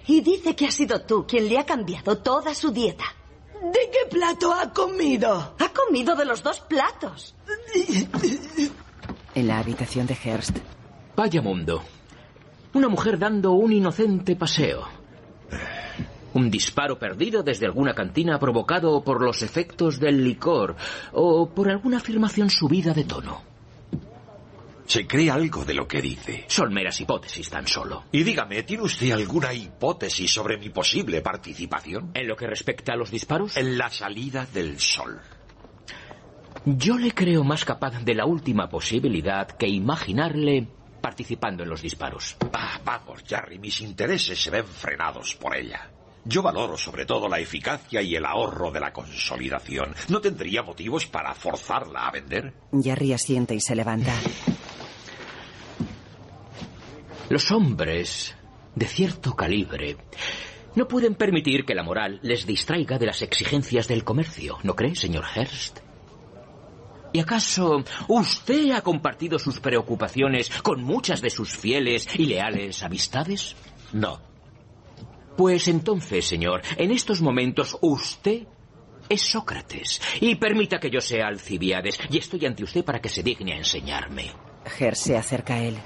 Y 0.08 0.22
dice 0.22 0.56
que 0.56 0.68
ha 0.68 0.72
sido 0.72 1.02
tú 1.02 1.26
quien 1.28 1.48
le 1.48 1.60
ha 1.60 1.66
cambiado 1.66 2.18
toda 2.18 2.56
su 2.56 2.72
dieta. 2.72 3.06
¿De 3.62 3.90
qué 3.92 4.10
plato 4.10 4.54
ha 4.54 4.72
comido? 4.74 5.56
Ha 5.60 5.70
comido 5.70 6.16
de 6.16 6.26
los 6.26 6.42
dos 6.42 6.62
platos. 6.62 7.36
En 9.36 9.48
la 9.48 9.60
habitación 9.60 10.08
de 10.08 10.16
Hearst. 10.16 10.58
Vaya 11.16 11.42
mundo. 11.42 11.84
Una 12.74 12.88
mujer 12.88 13.20
dando 13.20 13.52
un 13.52 13.74
inocente 13.74 14.36
paseo. 14.36 14.99
Un 16.40 16.50
disparo 16.50 16.98
perdido 16.98 17.44
desde 17.44 17.66
alguna 17.66 17.94
cantina 17.94 18.40
provocado 18.40 19.04
por 19.04 19.22
los 19.22 19.42
efectos 19.42 20.00
del 20.00 20.24
licor 20.24 20.78
o 21.12 21.50
por 21.50 21.70
alguna 21.70 21.98
afirmación 21.98 22.50
subida 22.50 22.94
de 22.94 23.04
tono. 23.04 23.42
¿Se 24.86 25.06
cree 25.06 25.30
algo 25.30 25.66
de 25.66 25.74
lo 25.74 25.86
que 25.86 26.02
dice? 26.02 26.46
Son 26.48 26.74
meras 26.74 27.02
hipótesis 27.02 27.50
tan 27.50 27.68
solo. 27.68 28.06
Y 28.14 28.24
dígame, 28.24 28.64
¿tiene 28.64 28.84
usted 28.84 29.12
alguna 29.12 29.54
hipótesis 29.54 30.32
sobre 30.32 30.58
mi 30.58 30.70
posible 30.70 31.20
participación? 31.22 32.12
¿En 32.14 32.26
lo 32.26 32.38
que 32.38 32.48
respecta 32.48 32.94
a 32.94 32.96
los 32.96 33.12
disparos? 33.12 33.58
En 33.58 33.78
la 33.78 33.90
salida 33.90 34.48
del 34.54 34.80
sol. 34.80 35.20
Yo 36.64 36.98
le 36.98 37.12
creo 37.12 37.44
más 37.44 37.66
capaz 37.66 38.02
de 38.02 38.16
la 38.16 38.26
última 38.26 38.70
posibilidad 38.70 39.46
que 39.46 39.68
imaginarle 39.68 40.70
participando 41.02 41.64
en 41.64 41.70
los 41.70 41.82
disparos. 41.82 42.38
Ah, 42.54 42.80
vamos, 42.86 43.26
Jarry, 43.28 43.60
mis 43.60 43.82
intereses 43.82 44.42
se 44.42 44.50
ven 44.50 44.66
frenados 44.66 45.36
por 45.36 45.54
ella. 45.58 45.99
Yo 46.26 46.42
valoro 46.42 46.78
sobre 46.78 47.06
todo 47.06 47.28
la 47.28 47.40
eficacia 47.40 48.02
y 48.02 48.16
el 48.16 48.26
ahorro 48.26 48.72
de 48.72 48.80
la 48.80 48.94
consolidación. 48.94 49.96
¿No 50.10 50.22
tendría 50.22 50.62
motivos 50.62 51.06
para 51.06 51.34
forzarla 51.34 52.08
a 52.08 52.12
vender? 52.12 52.54
Jerry 52.82 53.14
asiente 53.14 53.56
y 53.56 53.62
se 53.62 53.76
levanta. 53.76 54.14
Los 57.30 57.52
hombres 57.52 58.36
de 58.76 58.88
cierto 58.88 59.36
calibre 59.36 59.98
no 60.76 60.88
pueden 60.88 61.16
permitir 61.16 61.66
que 61.66 61.76
la 61.76 61.84
moral 61.84 62.20
les 62.24 62.46
distraiga 62.46 62.98
de 62.98 63.08
las 63.08 63.22
exigencias 63.22 63.88
del 63.88 64.04
comercio, 64.04 64.58
¿no 64.64 64.76
cree, 64.76 64.96
señor 64.96 65.26
Hearst? 65.36 65.80
¿Y 67.12 67.20
acaso 67.20 67.84
usted 68.08 68.72
ha 68.72 68.82
compartido 68.82 69.40
sus 69.40 69.60
preocupaciones 69.60 70.50
con 70.62 70.84
muchas 70.84 71.22
de 71.22 71.32
sus 71.32 71.58
fieles 71.58 72.08
y 72.16 72.26
leales 72.26 72.84
amistades? 72.84 73.56
No. 73.94 74.29
Pues 75.40 75.70
entonces, 75.70 76.28
señor, 76.28 76.62
en 76.76 76.92
estos 76.92 77.22
momentos 77.22 77.78
usted 77.80 78.46
es 79.08 79.22
Sócrates. 79.22 80.02
Y 80.20 80.36
permita 80.36 80.82
que 80.82 80.90
yo 80.90 81.00
sea 81.00 81.28
Alcibiades. 81.28 81.98
Y 82.10 82.18
estoy 82.18 82.46
ante 82.46 82.66
usted 82.66 82.84
para 82.84 83.00
que 83.00 83.08
se 83.08 83.24
digne 83.24 83.54
a 83.54 83.58
enseñarme. 83.60 84.34
Ger 84.66 84.98
se 84.98 85.16
acerca 85.16 85.54
a 85.54 85.64
él. 85.64 85.78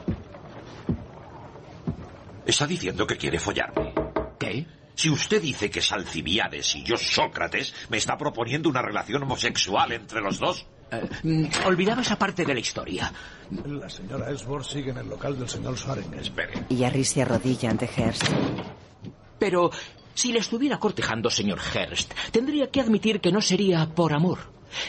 Está 2.48 2.66
diciendo 2.66 3.06
que 3.06 3.16
quiere 3.16 3.38
follarme. 3.38 3.94
¿Qué? 4.40 4.66
Si 4.96 5.12
usted 5.12 5.40
dice 5.40 5.70
que 5.70 5.82
es 5.82 5.92
Alcibiades 5.92 6.76
y 6.76 6.84
yo 6.84 6.98
Sócrates, 6.98 7.76
¿me 7.90 7.98
está 7.98 8.18
proponiendo 8.18 8.70
una 8.70 8.82
relación 8.82 9.22
homosexual 9.22 9.92
entre 9.92 10.20
los 10.22 10.40
dos? 10.40 10.66
Eh, 10.90 11.50
olvidaba 11.68 12.02
esa 12.02 12.18
parte 12.18 12.44
de 12.44 12.56
la 12.56 12.60
historia. 12.60 13.14
La 13.68 13.88
señora 13.88 14.32
Ellsworth 14.32 14.66
sigue 14.66 14.90
en 14.90 14.98
el 14.98 15.10
local 15.10 15.38
del 15.38 15.48
señor 15.48 15.78
Swaringen. 15.78 16.22
Espere. 16.22 16.66
Y 16.70 16.84
Harry 16.84 17.04
se 17.04 17.22
arrodilla 17.22 17.70
ante 17.70 17.86
Hearst. 17.86 18.24
Pero 19.44 19.72
si 20.14 20.32
le 20.32 20.40
estuviera 20.40 20.80
cortejando, 20.80 21.30
señor 21.30 21.60
Hearst, 21.60 22.14
tendría 22.32 22.72
que 22.72 22.80
admitir 22.80 23.20
que 23.20 23.30
no 23.30 23.42
sería 23.42 23.86
por 23.94 24.14
amor, 24.14 24.40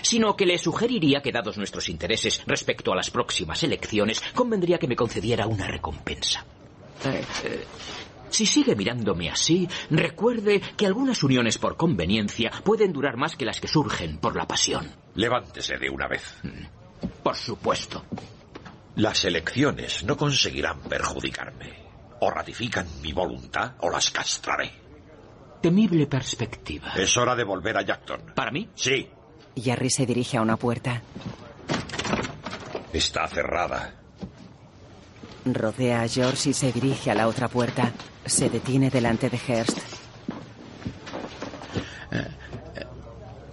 sino 0.00 0.36
que 0.36 0.46
le 0.46 0.58
sugeriría 0.58 1.20
que, 1.22 1.32
dados 1.32 1.58
nuestros 1.58 1.88
intereses 1.88 2.40
respecto 2.46 2.92
a 2.92 2.94
las 2.94 3.10
próximas 3.10 3.64
elecciones, 3.64 4.22
convendría 4.32 4.78
que 4.78 4.86
me 4.86 4.94
concediera 4.94 5.48
una 5.48 5.66
recompensa. 5.66 6.44
Eh, 7.04 7.24
eh, 7.42 7.64
si 8.30 8.46
sigue 8.46 8.76
mirándome 8.76 9.28
así, 9.28 9.68
recuerde 9.90 10.60
que 10.76 10.86
algunas 10.86 11.24
uniones 11.24 11.58
por 11.58 11.76
conveniencia 11.76 12.52
pueden 12.62 12.92
durar 12.92 13.16
más 13.16 13.34
que 13.34 13.44
las 13.44 13.60
que 13.60 13.66
surgen 13.66 14.18
por 14.18 14.36
la 14.36 14.46
pasión. 14.46 14.88
Levántese 15.16 15.78
de 15.78 15.90
una 15.90 16.06
vez. 16.06 16.32
Por 17.24 17.34
supuesto. 17.34 18.04
Las 18.94 19.24
elecciones 19.24 20.04
no 20.04 20.16
conseguirán 20.16 20.78
perjudicarme. 20.82 21.83
O 22.20 22.30
ratifican 22.30 22.86
mi 23.02 23.12
voluntad 23.12 23.72
o 23.80 23.90
las 23.90 24.10
castraré. 24.10 24.70
Temible 25.60 26.06
perspectiva. 26.06 26.92
Es 26.96 27.16
hora 27.16 27.34
de 27.34 27.44
volver 27.44 27.76
a 27.78 27.82
Jackton. 27.82 28.32
¿Para 28.34 28.50
mí? 28.50 28.68
Sí. 28.74 29.08
Y 29.54 29.70
Harry 29.70 29.90
se 29.90 30.04
dirige 30.04 30.36
a 30.36 30.42
una 30.42 30.56
puerta. 30.56 31.02
Está 32.92 33.26
cerrada. 33.28 33.94
Rodea 35.44 36.02
a 36.02 36.08
George 36.08 36.50
y 36.50 36.52
se 36.52 36.72
dirige 36.72 37.10
a 37.10 37.14
la 37.14 37.28
otra 37.28 37.48
puerta. 37.48 37.92
Se 38.24 38.48
detiene 38.48 38.90
delante 38.90 39.28
de 39.30 39.38
Hearst. 39.38 39.78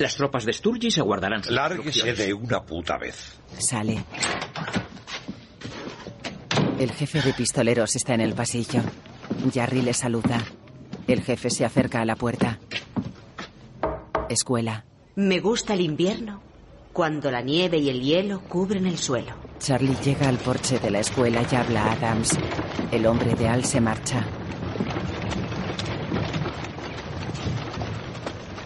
Las 0.02 0.16
tropas 0.16 0.46
de 0.46 0.54
Sturgis 0.54 0.98
aguardarán 0.98 1.44
sus 1.44 1.54
Lárguese 1.54 2.14
de 2.14 2.34
una 2.34 2.64
puta 2.64 2.98
vez. 2.98 3.38
Sale. 3.60 4.04
El 6.82 6.92
jefe 6.94 7.22
de 7.22 7.32
pistoleros 7.34 7.96
está 7.96 8.16
en 8.16 8.22
el 8.22 8.34
pasillo. 8.34 8.82
Jarry 9.54 9.84
le 9.84 9.94
saluda. 9.94 10.44
El 11.06 11.22
jefe 11.22 11.52
se 11.52 11.64
acerca 11.64 12.02
a 12.02 12.06
la 12.06 12.16
puerta. 12.16 12.58
Escuela. 14.30 14.84
Me 15.16 15.40
gusta 15.40 15.76
el 15.76 15.82
invierno, 15.82 16.42
cuando 16.92 17.30
la 17.30 17.42
nieve 17.42 17.78
y 17.78 17.90
el 17.90 18.02
hielo 18.02 18.42
cubren 18.42 18.88
el 18.88 18.98
suelo. 18.98 19.36
Charlie 19.60 19.96
llega 20.04 20.28
al 20.28 20.40
porche 20.40 20.80
de 20.80 20.90
la 20.90 21.02
escuela 21.02 21.46
y 21.52 21.56
habla 21.56 21.84
a 21.84 21.92
Adams. 21.92 22.36
El 22.92 23.06
hombre 23.06 23.36
de 23.36 23.48
Al 23.48 23.64
se 23.64 23.80
marcha. 23.80 24.26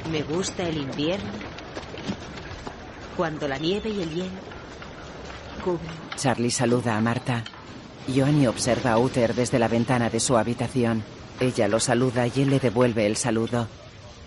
Me 0.10 0.24
gusta 0.24 0.64
el 0.64 0.78
invierno, 0.78 1.32
cuando 3.18 3.46
la 3.50 3.58
nieve 3.58 3.90
y 3.90 4.02
el 4.02 4.10
hielo 4.10 4.40
cubren. 5.66 5.92
Charlie 6.16 6.52
saluda 6.52 6.96
a 6.96 7.02
Marta. 7.02 7.44
Joanny 8.14 8.48
observa 8.48 8.92
a 8.92 9.00
Uther 9.00 9.34
desde 9.34 9.60
la 9.60 9.68
ventana 9.68 10.10
de 10.10 10.20
su 10.20 10.38
habitación. 10.38 11.04
Ella 11.40 11.68
lo 11.68 11.80
saluda 11.80 12.28
y 12.28 12.42
él 12.42 12.50
le 12.50 12.60
devuelve 12.60 13.06
el 13.06 13.18
saludo. 13.18 13.68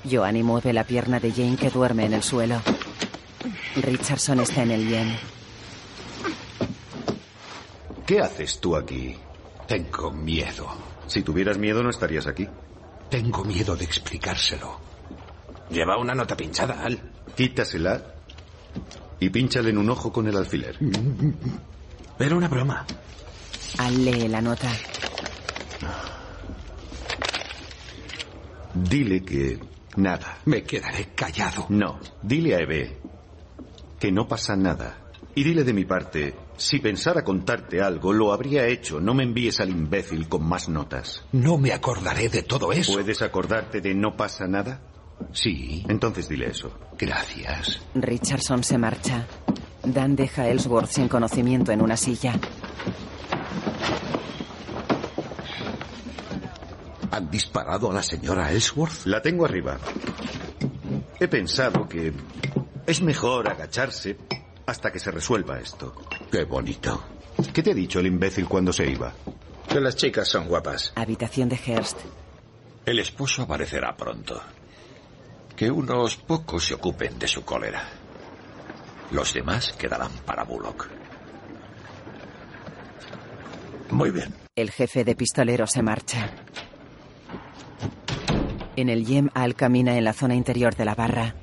Joanny 0.09 0.43
mueve 0.43 0.73
la 0.73 0.85
pierna 0.85 1.21
de 1.21 1.33
Jane 1.33 1.57
que 1.57 1.71
duerme 1.71 2.07
en 2.07 2.15
el 2.15 2.23
suelo. 2.23 2.61
Richardson 3.77 4.41
está 4.41 4.63
en 4.63 4.71
el 4.73 4.89
yen. 4.89 5.17
¿Qué 8.07 8.21
haces 8.21 8.61
tú 8.61 8.77
aquí? 8.77 9.17
Tengo 9.67 10.11
miedo. 10.13 10.67
Si 11.07 11.23
tuvieras 11.23 11.59
miedo 11.59 11.83
no 11.83 11.91
estarías 11.91 12.27
aquí. 12.27 12.49
Tengo 13.11 13.45
miedo 13.45 13.77
de 13.77 13.85
explicárselo. 13.85 14.81
Lleva 15.71 15.99
una 15.99 16.15
nota 16.15 16.37
pinchada, 16.37 16.83
Al. 16.83 17.01
Quítasela 17.37 18.03
y 19.21 19.31
pínchale 19.31 19.71
en 19.71 19.79
un 19.79 19.91
ojo 19.91 20.13
con 20.13 20.27
el 20.27 20.37
alfiler. 20.37 20.77
Era 22.19 22.37
una 22.37 22.49
broma. 22.49 22.87
Al 23.77 24.05
lee 24.05 24.29
la 24.29 24.41
nota. 24.41 24.71
Dile 28.75 29.23
que 29.23 29.59
nada. 29.97 30.39
Me 30.47 30.63
quedaré 30.63 31.09
callado. 31.15 31.67
No, 31.69 31.99
dile 32.23 32.55
a 32.55 32.61
Eve 32.61 32.99
que 33.99 34.13
no 34.13 34.27
pasa 34.27 34.57
nada. 34.57 34.99
Y 35.35 35.45
dile 35.45 35.63
de 35.65 35.73
mi 35.73 35.85
parte, 35.85 36.35
si 36.57 36.81
pensara 36.81 37.23
contarte 37.23 37.81
algo, 37.81 38.13
lo 38.13 38.33
habría 38.33 38.67
hecho. 38.67 39.01
No 39.01 39.15
me 39.15 39.23
envíes 39.23 39.61
al 39.61 39.71
imbécil 39.71 40.29
con 40.29 40.45
más 40.45 40.69
notas. 40.69 41.25
No 41.33 41.59
me 41.59 41.73
acordaré 41.73 42.29
de 42.29 42.43
todo 42.43 42.73
eso. 42.73 42.95
¿Puedes 42.95 43.23
acordarte 43.23 43.81
de 43.81 43.95
no 43.95 44.17
pasa 44.17 44.47
nada? 44.49 44.81
Sí. 45.33 45.85
Entonces 45.89 46.29
dile 46.29 46.47
eso. 46.47 46.73
Gracias. 46.99 47.81
Richardson 47.95 48.65
se 48.65 48.79
marcha. 48.79 49.27
Dan 49.85 50.17
deja 50.17 50.43
a 50.43 50.49
Ellsworth 50.49 50.91
sin 50.91 51.09
conocimiento 51.09 51.71
en 51.73 51.83
una 51.83 51.97
silla. 51.97 52.35
¿Han 57.11 57.31
disparado 57.31 57.91
a 57.91 57.95
la 57.95 58.03
señora 58.03 58.53
Ellsworth? 58.53 59.07
La 59.07 59.21
tengo 59.21 59.45
arriba. 59.45 59.79
He 61.19 61.27
pensado 61.27 61.89
que 61.89 62.13
es 62.87 63.03
mejor 63.03 63.51
agacharse 63.51 64.17
hasta 64.67 64.93
que 64.93 64.99
se 64.99 65.11
resuelva 65.11 65.59
esto. 65.59 65.95
Qué 66.31 66.45
bonito. 66.45 67.03
¿Qué 67.53 67.63
te 67.63 67.73
ha 67.73 67.75
dicho 67.75 68.01
el 68.01 68.07
imbécil 68.07 68.47
cuando 68.47 68.73
se 68.73 68.89
iba? 68.89 69.13
Que 69.69 69.81
las 69.81 69.97
chicas 69.97 70.29
son 70.29 70.47
guapas. 70.47 70.93
Habitación 70.95 71.49
de 71.49 71.57
Hearst. 71.57 71.99
El 72.87 72.99
esposo 72.99 73.43
aparecerá 73.43 73.97
pronto. 73.97 74.41
Que 75.57 75.71
unos 75.71 76.17
pocos 76.17 76.65
se 76.67 76.75
ocupen 76.75 77.19
de 77.19 77.29
su 77.29 77.45
cólera. 77.45 77.89
Los 79.11 79.35
demás 79.35 79.73
quedarán 79.73 80.13
para 80.25 80.45
Bullock. 80.45 80.89
Muy 83.91 84.11
bien. 84.11 84.35
El 84.55 84.71
jefe 84.71 85.05
de 85.05 85.15
pistoleros 85.15 85.71
se 85.73 85.83
marcha. 85.83 86.31
En 88.77 88.89
el 88.89 89.05
Yem, 89.05 89.29
Al 89.35 89.55
camina 89.55 89.97
en 89.97 90.05
la 90.05 90.13
zona 90.13 90.35
interior 90.35 90.75
de 90.75 90.85
la 90.85 90.95
barra. 90.95 91.35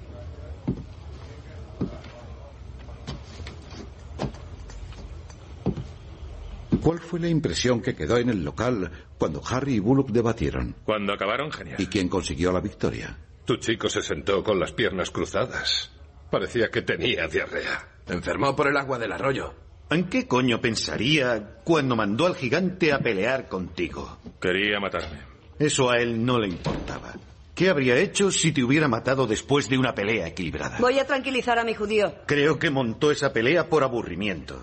¿Cuál 6.82 7.00
fue 7.00 7.20
la 7.20 7.28
impresión 7.28 7.82
que 7.82 7.96
quedó 7.96 8.18
en 8.18 8.30
el 8.30 8.44
local 8.46 8.92
cuando 9.18 9.42
Harry 9.50 9.76
y 9.76 9.80
Bullock 9.80 10.12
debatieron? 10.12 10.76
Cuando 10.86 11.14
acabaron, 11.14 11.52
genial. 11.52 11.82
¿Y 11.82 11.88
quién 11.88 12.08
consiguió 12.08 12.52
la 12.52 12.60
victoria? 12.60 13.18
Tu 13.44 13.58
chico 13.58 13.90
se 13.90 14.04
sentó 14.04 14.44
con 14.44 14.60
las 14.60 14.72
piernas 14.72 15.10
cruzadas. 15.10 15.92
Parecía 16.30 16.70
que 16.70 16.84
tenía 16.84 17.28
diarrea. 17.28 17.88
Enfermó 18.08 18.56
por 18.56 18.68
el 18.68 18.78
agua 18.78 19.00
del 19.00 19.12
arroyo. 19.14 19.65
¿En 19.90 20.06
qué 20.06 20.28
coño 20.28 20.60
pensaría 20.60 21.60
cuando 21.64 21.96
mandó 21.96 22.26
al 22.26 22.36
gigante 22.36 22.92
a 22.92 23.00
pelear 23.00 23.48
contigo? 23.48 24.18
Quería 24.42 24.80
matarme. 24.80 25.20
Eso 25.60 25.90
a 25.90 25.98
él 25.98 26.26
no 26.26 26.40
le 26.40 26.48
importaba. 26.48 27.14
¿Qué 27.54 27.70
habría 27.70 27.96
hecho 27.98 28.32
si 28.32 28.52
te 28.52 28.64
hubiera 28.64 28.88
matado 28.88 29.28
después 29.28 29.70
de 29.70 29.78
una 29.78 29.96
pelea 29.96 30.28
equilibrada? 30.28 30.78
Voy 30.80 31.00
a 31.00 31.06
tranquilizar 31.06 31.58
a 31.58 31.64
mi 31.64 31.74
judío. 31.74 32.14
Creo 32.26 32.60
que 32.60 32.70
montó 32.70 33.12
esa 33.12 33.32
pelea 33.32 33.70
por 33.70 33.84
aburrimiento. 33.84 34.62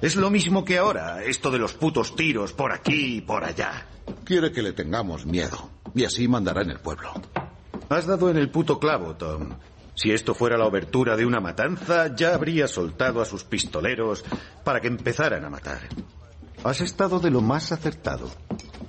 Es 0.00 0.16
lo 0.16 0.30
mismo 0.30 0.64
que 0.64 0.78
ahora, 0.78 1.22
esto 1.22 1.52
de 1.52 1.58
los 1.58 1.74
putos 1.74 2.16
tiros 2.16 2.52
por 2.52 2.72
aquí 2.72 3.18
y 3.18 3.20
por 3.20 3.44
allá. 3.44 3.86
Quiere 4.24 4.50
que 4.50 4.62
le 4.62 4.72
tengamos 4.72 5.24
miedo. 5.24 5.70
Y 5.94 6.04
así 6.04 6.26
mandará 6.26 6.62
en 6.62 6.70
el 6.70 6.80
pueblo. 6.80 7.12
Has 7.88 8.06
dado 8.06 8.30
en 8.30 8.38
el 8.38 8.50
puto 8.50 8.80
clavo, 8.80 9.14
Tom. 9.14 9.50
Si 9.94 10.10
esto 10.10 10.34
fuera 10.34 10.56
la 10.56 10.66
obertura 10.66 11.16
de 11.16 11.26
una 11.26 11.40
matanza, 11.40 12.14
ya 12.14 12.34
habría 12.34 12.66
soltado 12.66 13.20
a 13.20 13.24
sus 13.24 13.44
pistoleros 13.44 14.24
para 14.64 14.80
que 14.80 14.88
empezaran 14.88 15.44
a 15.44 15.50
matar. 15.50 15.80
Has 16.64 16.80
estado 16.80 17.18
de 17.18 17.30
lo 17.30 17.40
más 17.40 17.72
acertado. 17.72 18.30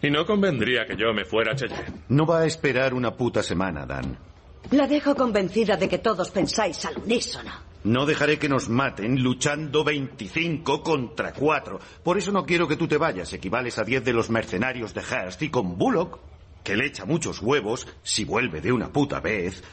Y 0.02 0.10
no 0.10 0.26
convendría 0.26 0.86
que 0.86 0.96
yo 0.96 1.14
me 1.14 1.26
fuera 1.26 1.54
a 1.54 1.56
Cheyenne. 1.56 2.04
No 2.10 2.26
va 2.26 2.42
a 2.42 2.46
esperar 2.46 2.94
una 2.94 3.16
puta 3.16 3.42
semana, 3.42 3.86
Dan. 3.86 4.18
La 4.72 4.88
dejo 4.88 5.16
convencida 5.16 5.76
de 5.76 5.90
que 5.90 5.98
todos 5.98 6.32
pensáis 6.32 6.86
al 6.86 6.98
unísono. 6.98 7.52
No 7.84 8.06
dejaré 8.06 8.40
que 8.40 8.48
nos 8.48 8.70
maten 8.70 9.22
luchando 9.22 9.84
25 9.84 10.82
contra 10.84 11.34
4. 11.34 11.80
Por 12.02 12.18
eso 12.18 12.32
no 12.32 12.46
quiero 12.46 12.68
que 12.68 12.78
tú 12.78 12.88
te 12.88 12.98
vayas. 12.98 13.34
Equivales 13.34 13.78
a 13.78 13.84
10 13.84 14.06
de 14.06 14.14
los 14.14 14.30
mercenarios 14.30 14.94
de 14.94 15.02
Hearst. 15.02 15.42
Y 15.42 15.50
con 15.50 15.78
Bullock, 15.78 16.20
que 16.64 16.78
le 16.78 16.88
echa 16.88 17.06
muchos 17.06 17.42
huevos, 17.42 17.88
si 18.02 18.24
vuelve 18.24 18.62
de 18.62 18.72
una 18.72 18.92
puta 18.92 19.20
vez, 19.20 19.64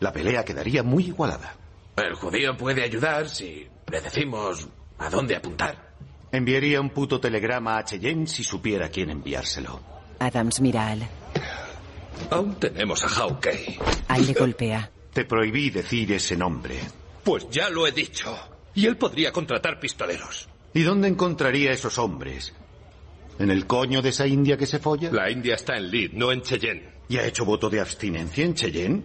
la 0.00 0.12
pelea 0.12 0.44
quedaría 0.44 0.82
muy 0.82 1.06
igualada. 1.06 1.54
El 1.96 2.14
judío 2.14 2.56
puede 2.56 2.82
ayudar 2.82 3.28
si 3.28 3.66
le 3.90 4.00
decimos 4.00 4.68
a 4.98 5.08
dónde 5.10 5.36
apuntar. 5.36 5.94
Enviaría 6.32 6.80
un 6.80 6.90
puto 6.90 7.20
telegrama 7.20 7.78
a 7.78 7.84
Cheyenne 7.84 8.26
si 8.26 8.42
supiera 8.42 8.88
quién 8.88 9.10
enviárselo. 9.10 9.80
Adams 10.18 10.60
mira 10.60 10.88
a 10.88 10.90
Al. 10.92 11.08
Aún 12.30 12.54
tenemos 12.56 13.04
a 13.04 13.08
Hawkeye. 13.08 13.78
Al 14.08 14.26
le 14.26 14.32
golpea. 14.32 14.90
Te 15.12 15.24
prohibí 15.24 15.70
decir 15.70 16.10
ese 16.12 16.36
nombre. 16.36 16.76
Pues 17.22 17.48
ya 17.50 17.70
lo 17.70 17.86
he 17.86 17.92
dicho. 17.92 18.36
Y 18.74 18.86
él 18.86 18.96
podría 18.96 19.30
contratar 19.30 19.78
pistoleros. 19.78 20.48
¿Y 20.72 20.82
dónde 20.82 21.06
encontraría 21.06 21.70
esos 21.70 21.98
hombres? 21.98 22.52
¿En 23.38 23.50
el 23.50 23.66
coño 23.66 24.02
de 24.02 24.08
esa 24.08 24.26
india 24.26 24.56
que 24.56 24.66
se 24.66 24.80
folla? 24.80 25.12
La 25.12 25.30
India 25.30 25.54
está 25.54 25.76
en 25.76 25.90
Lead, 25.90 26.12
no 26.12 26.32
en 26.32 26.42
Cheyenne. 26.42 26.94
¿Y 27.08 27.18
ha 27.18 27.26
hecho 27.26 27.44
voto 27.44 27.70
de 27.70 27.80
abstinencia 27.80 28.44
en 28.44 28.54
Cheyenne? 28.54 29.02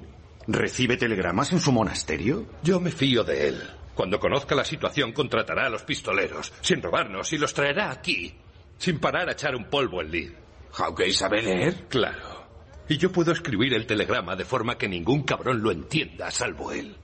¿Recibe 0.52 0.98
telegramas 0.98 1.54
en 1.54 1.60
su 1.60 1.72
monasterio? 1.72 2.44
Yo 2.64 2.80
me 2.80 2.90
fío 2.90 3.24
de 3.24 3.50
él. 3.50 3.62
Cuando 3.94 4.20
conozca 4.20 4.56
la 4.56 4.66
situación 4.66 5.12
contratará 5.12 5.68
a 5.68 5.70
los 5.70 5.84
pistoleros, 5.84 6.52
sin 6.62 6.82
robarnos, 6.82 7.32
y 7.34 7.38
los 7.38 7.54
traerá 7.54 7.92
aquí, 7.92 8.34
sin 8.80 8.98
parar 8.98 9.30
a 9.30 9.34
echar 9.34 9.56
un 9.56 9.66
polvo 9.66 10.02
en 10.02 10.10
Lead. 10.10 10.32
¿Hawkeye 10.72 11.12
sabe 11.12 11.44
leer? 11.44 11.86
Claro. 11.88 12.48
Y 12.88 12.98
yo 12.98 13.12
puedo 13.12 13.32
escribir 13.32 13.76
el 13.76 13.86
telegrama 13.86 14.36
de 14.36 14.44
forma 14.44 14.76
que 14.76 14.88
ningún 14.88 15.22
cabrón 15.22 15.62
lo 15.62 15.72
entienda, 15.72 16.32
salvo 16.32 16.72
él. 16.72 16.98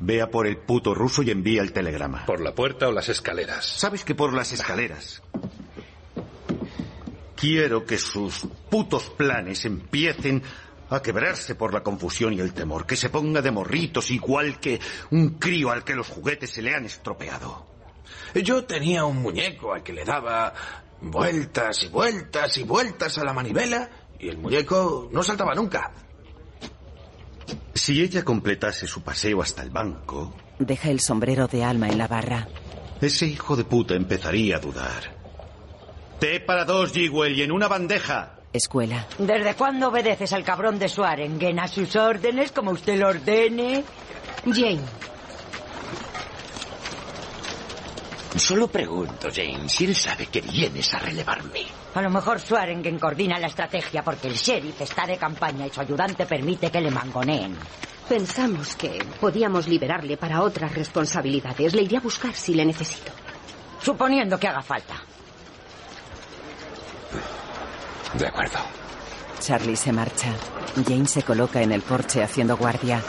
Vea 0.00 0.28
por 0.28 0.46
el 0.46 0.58
puto 0.58 0.94
ruso 0.94 1.22
y 1.22 1.30
envía 1.30 1.62
el 1.62 1.72
telegrama. 1.72 2.26
¿Por 2.26 2.42
la 2.42 2.54
puerta 2.54 2.88
o 2.88 2.92
las 2.92 3.08
escaleras? 3.08 3.64
Sabes 3.64 4.04
que 4.04 4.14
por 4.14 4.34
las 4.34 4.52
escaleras. 4.52 5.22
Quiero 7.36 7.86
que 7.86 7.96
sus 7.96 8.46
putos 8.68 9.08
planes 9.08 9.64
empiecen 9.64 10.42
a 10.90 11.02
quebrarse 11.02 11.54
por 11.54 11.72
la 11.74 11.82
confusión 11.82 12.32
y 12.32 12.40
el 12.40 12.54
temor, 12.54 12.86
que 12.86 12.96
se 12.96 13.10
ponga 13.10 13.42
de 13.42 13.50
morritos 13.50 14.10
igual 14.10 14.58
que 14.60 14.80
un 15.10 15.38
crío 15.38 15.70
al 15.70 15.84
que 15.84 15.94
los 15.94 16.08
juguetes 16.08 16.50
se 16.50 16.62
le 16.62 16.74
han 16.74 16.84
estropeado. 16.86 17.66
Yo 18.34 18.64
tenía 18.64 19.04
un 19.04 19.18
muñeco 19.22 19.72
al 19.74 19.82
que 19.82 19.92
le 19.92 20.04
daba 20.04 20.52
vueltas 21.00 21.82
y 21.84 21.88
vueltas 21.88 22.56
y 22.58 22.62
vueltas 22.64 23.18
a 23.18 23.24
la 23.24 23.32
manivela 23.32 23.88
y 24.18 24.28
el 24.28 24.38
muñeco 24.38 25.08
no 25.12 25.22
saltaba 25.22 25.54
nunca. 25.54 25.92
Si 27.74 28.02
ella 28.02 28.24
completase 28.24 28.86
su 28.86 29.02
paseo 29.02 29.40
hasta 29.42 29.62
el 29.62 29.70
banco, 29.70 30.34
Deja 30.58 30.90
el 30.90 30.98
sombrero 30.98 31.46
de 31.46 31.62
alma 31.62 31.88
en 31.88 31.98
la 31.98 32.08
barra. 32.08 32.48
ese 33.00 33.26
hijo 33.26 33.54
de 33.54 33.62
puta 33.64 33.94
empezaría 33.94 34.56
a 34.56 34.58
dudar. 34.58 35.16
Té 36.18 36.40
para 36.40 36.64
dos, 36.64 36.92
Jewel, 36.92 37.38
y 37.38 37.42
en 37.42 37.52
una 37.52 37.68
bandeja. 37.68 38.37
Escuela. 38.52 39.06
¿Desde 39.18 39.54
cuándo 39.54 39.88
obedeces 39.88 40.32
al 40.32 40.44
cabrón 40.44 40.78
de 40.78 40.88
Swarengen 40.88 41.60
a 41.60 41.68
sus 41.68 41.94
órdenes 41.96 42.52
como 42.52 42.70
usted 42.72 42.98
lo 42.98 43.08
ordene? 43.08 43.84
Jane, 44.44 44.80
Solo 48.38 48.68
pregunto, 48.68 49.28
Jane, 49.34 49.68
si 49.68 49.86
él 49.86 49.96
sabe 49.96 50.26
que 50.26 50.40
vienes 50.40 50.94
a 50.94 50.98
relevarme. 51.00 51.66
A 51.94 52.02
lo 52.02 52.10
mejor 52.10 52.38
Swarengen 52.38 52.98
coordina 52.98 53.38
la 53.38 53.48
estrategia 53.48 54.04
porque 54.04 54.28
el 54.28 54.34
sheriff 54.34 54.80
está 54.80 55.06
de 55.06 55.16
campaña 55.16 55.66
y 55.66 55.70
su 55.70 55.80
ayudante 55.80 56.24
permite 56.24 56.70
que 56.70 56.80
le 56.80 56.90
mangoneen. 56.90 57.56
pensamos 58.08 58.76
que 58.76 59.04
podíamos 59.20 59.66
liberarle 59.66 60.16
para 60.16 60.42
otras 60.42 60.72
responsabilidades. 60.74 61.74
Le 61.74 61.82
iré 61.82 61.96
a 61.96 62.00
buscar 62.00 62.34
si 62.34 62.54
le 62.54 62.64
necesito. 62.64 63.10
Suponiendo 63.82 64.38
que 64.38 64.46
haga 64.46 64.62
falta. 64.62 64.94
De 68.14 68.26
acuerdo. 68.26 68.58
Charlie 69.40 69.76
se 69.76 69.92
marcha. 69.92 70.32
Jane 70.86 71.06
se 71.06 71.22
coloca 71.22 71.62
en 71.62 71.72
el 71.72 71.82
porche 71.82 72.22
haciendo 72.22 72.56
guardia. 72.56 73.02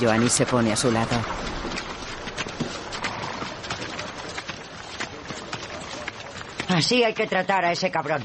Joanny 0.00 0.28
se 0.28 0.46
pone 0.46 0.72
a 0.72 0.76
su 0.76 0.90
lado. 0.90 1.16
Así 6.68 7.04
hay 7.04 7.14
que 7.14 7.26
tratar 7.26 7.64
a 7.64 7.72
ese 7.72 7.90
cabrón. 7.90 8.24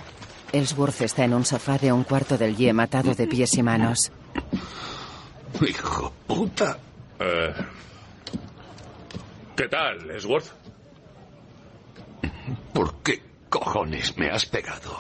Ellsworth 0.52 1.02
está 1.02 1.24
en 1.24 1.34
un 1.34 1.46
sofá 1.46 1.78
de 1.78 1.92
un 1.92 2.04
cuarto 2.04 2.38
del 2.38 2.56
Yem 2.56 2.80
atado 2.80 3.14
de 3.14 3.28
pies 3.28 3.54
y 3.56 3.64
manos. 3.64 4.12
Hijo 5.62 6.12
puta. 6.26 6.80
Eh, 7.20 7.54
¿Qué 9.56 9.68
tal, 9.68 10.10
Esworth? 10.10 10.48
¿Por 12.74 12.96
qué 13.04 13.22
cojones 13.50 14.18
me 14.18 14.30
has 14.32 14.46
pegado? 14.46 14.98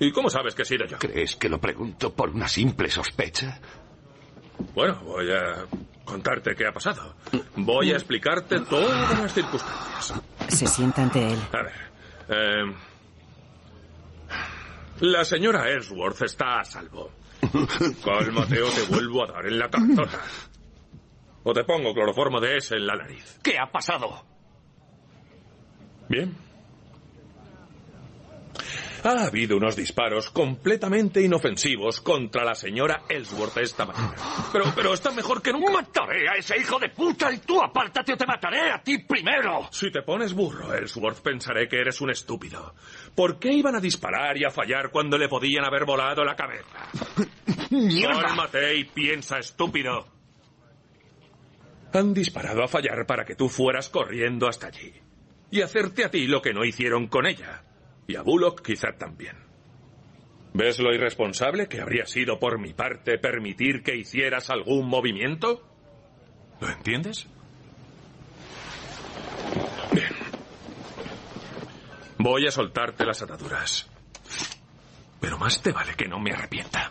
¿Y 0.00 0.12
cómo 0.12 0.30
sabes 0.30 0.54
que 0.54 0.62
he 0.62 0.64
sido 0.64 0.86
yo? 0.86 0.98
¿Crees 0.98 1.36
que 1.36 1.48
lo 1.48 1.60
pregunto 1.60 2.12
por 2.14 2.30
una 2.30 2.46
simple 2.48 2.88
sospecha? 2.88 3.60
Bueno, 4.74 5.00
voy 5.04 5.30
a 5.32 5.66
contarte 6.04 6.54
qué 6.54 6.66
ha 6.66 6.72
pasado. 6.72 7.14
Voy 7.56 7.90
a 7.92 7.94
explicarte 7.94 8.60
todas 8.60 9.18
las 9.18 9.32
circunstancias. 9.32 10.20
Se 10.48 10.66
sienta 10.66 11.02
ante 11.02 11.28
él. 11.32 11.38
A 11.52 11.62
ver. 11.62 11.72
eh, 12.28 12.74
la 15.00 15.24
señora 15.24 15.68
Ellsworth 15.70 16.22
está 16.22 16.60
a 16.60 16.64
salvo. 16.64 17.12
Cálmate 18.04 18.60
o 18.62 18.68
te 18.70 18.82
vuelvo 18.90 19.24
a 19.24 19.32
dar 19.32 19.46
en 19.46 19.58
la 19.58 19.68
cabezota. 19.68 20.18
O 21.44 21.52
te 21.52 21.64
pongo 21.64 21.94
cloroformo 21.94 22.40
de 22.40 22.56
ese 22.56 22.74
en 22.76 22.86
la 22.86 22.96
nariz. 22.96 23.38
¿Qué 23.42 23.56
ha 23.58 23.70
pasado? 23.70 24.24
Bien. 26.08 26.36
Ha 29.04 29.26
habido 29.26 29.56
unos 29.56 29.76
disparos 29.76 30.30
completamente 30.30 31.22
inofensivos 31.22 32.00
contra 32.00 32.44
la 32.44 32.54
señora 32.54 33.02
Ellsworth 33.08 33.56
esta 33.58 33.86
mañana. 33.86 34.14
Pero, 34.52 34.64
pero 34.74 34.94
está 34.94 35.10
mejor 35.10 35.40
que 35.40 35.52
nunca. 35.52 35.72
Mataré 35.72 36.28
a 36.28 36.34
ese 36.34 36.58
hijo 36.58 36.78
de 36.78 36.88
puta 36.88 37.32
y 37.32 37.38
tú 37.38 37.62
apártate 37.62 38.12
o 38.12 38.16
te 38.16 38.26
mataré 38.26 38.72
a 38.72 38.82
ti 38.82 38.98
primero. 38.98 39.68
Si 39.70 39.90
te 39.90 40.02
pones 40.02 40.32
burro, 40.34 40.74
Ellsworth, 40.74 41.20
pensaré 41.20 41.68
que 41.68 41.80
eres 41.80 42.00
un 42.00 42.10
estúpido. 42.10 42.74
¿Por 43.14 43.38
qué 43.38 43.52
iban 43.52 43.76
a 43.76 43.80
disparar 43.80 44.36
y 44.36 44.44
a 44.44 44.50
fallar 44.50 44.90
cuando 44.90 45.16
le 45.16 45.28
podían 45.28 45.64
haber 45.64 45.84
volado 45.84 46.24
la 46.24 46.34
cabeza? 46.34 46.88
¡Mierda! 47.70 48.22
Cálmate 48.22 48.76
y 48.76 48.84
piensa, 48.84 49.38
estúpido. 49.38 50.06
Han 51.92 52.12
disparado 52.12 52.62
a 52.62 52.68
fallar 52.68 53.06
para 53.06 53.24
que 53.24 53.34
tú 53.34 53.48
fueras 53.48 53.88
corriendo 53.88 54.48
hasta 54.48 54.66
allí. 54.66 54.92
Y 55.50 55.62
hacerte 55.62 56.04
a 56.04 56.10
ti 56.10 56.26
lo 56.26 56.42
que 56.42 56.52
no 56.52 56.64
hicieron 56.64 57.06
con 57.06 57.26
ella. 57.26 57.62
Y 58.08 58.16
a 58.16 58.22
Bullock 58.22 58.62
quizá 58.62 58.92
también. 58.96 59.36
¿Ves 60.54 60.78
lo 60.78 60.94
irresponsable 60.94 61.68
que 61.68 61.82
habría 61.82 62.06
sido 62.06 62.38
por 62.38 62.58
mi 62.58 62.72
parte 62.72 63.18
permitir 63.18 63.82
que 63.82 63.96
hicieras 63.96 64.48
algún 64.48 64.88
movimiento? 64.88 65.62
¿Lo 66.58 66.70
entiendes? 66.70 67.26
Bien. 69.92 70.08
Voy 72.16 72.46
a 72.46 72.50
soltarte 72.50 73.04
las 73.04 73.20
ataduras. 73.20 73.90
Pero 75.20 75.36
más 75.36 75.60
te 75.60 75.72
vale 75.72 75.94
que 75.94 76.08
no 76.08 76.18
me 76.18 76.32
arrepienta. 76.32 76.90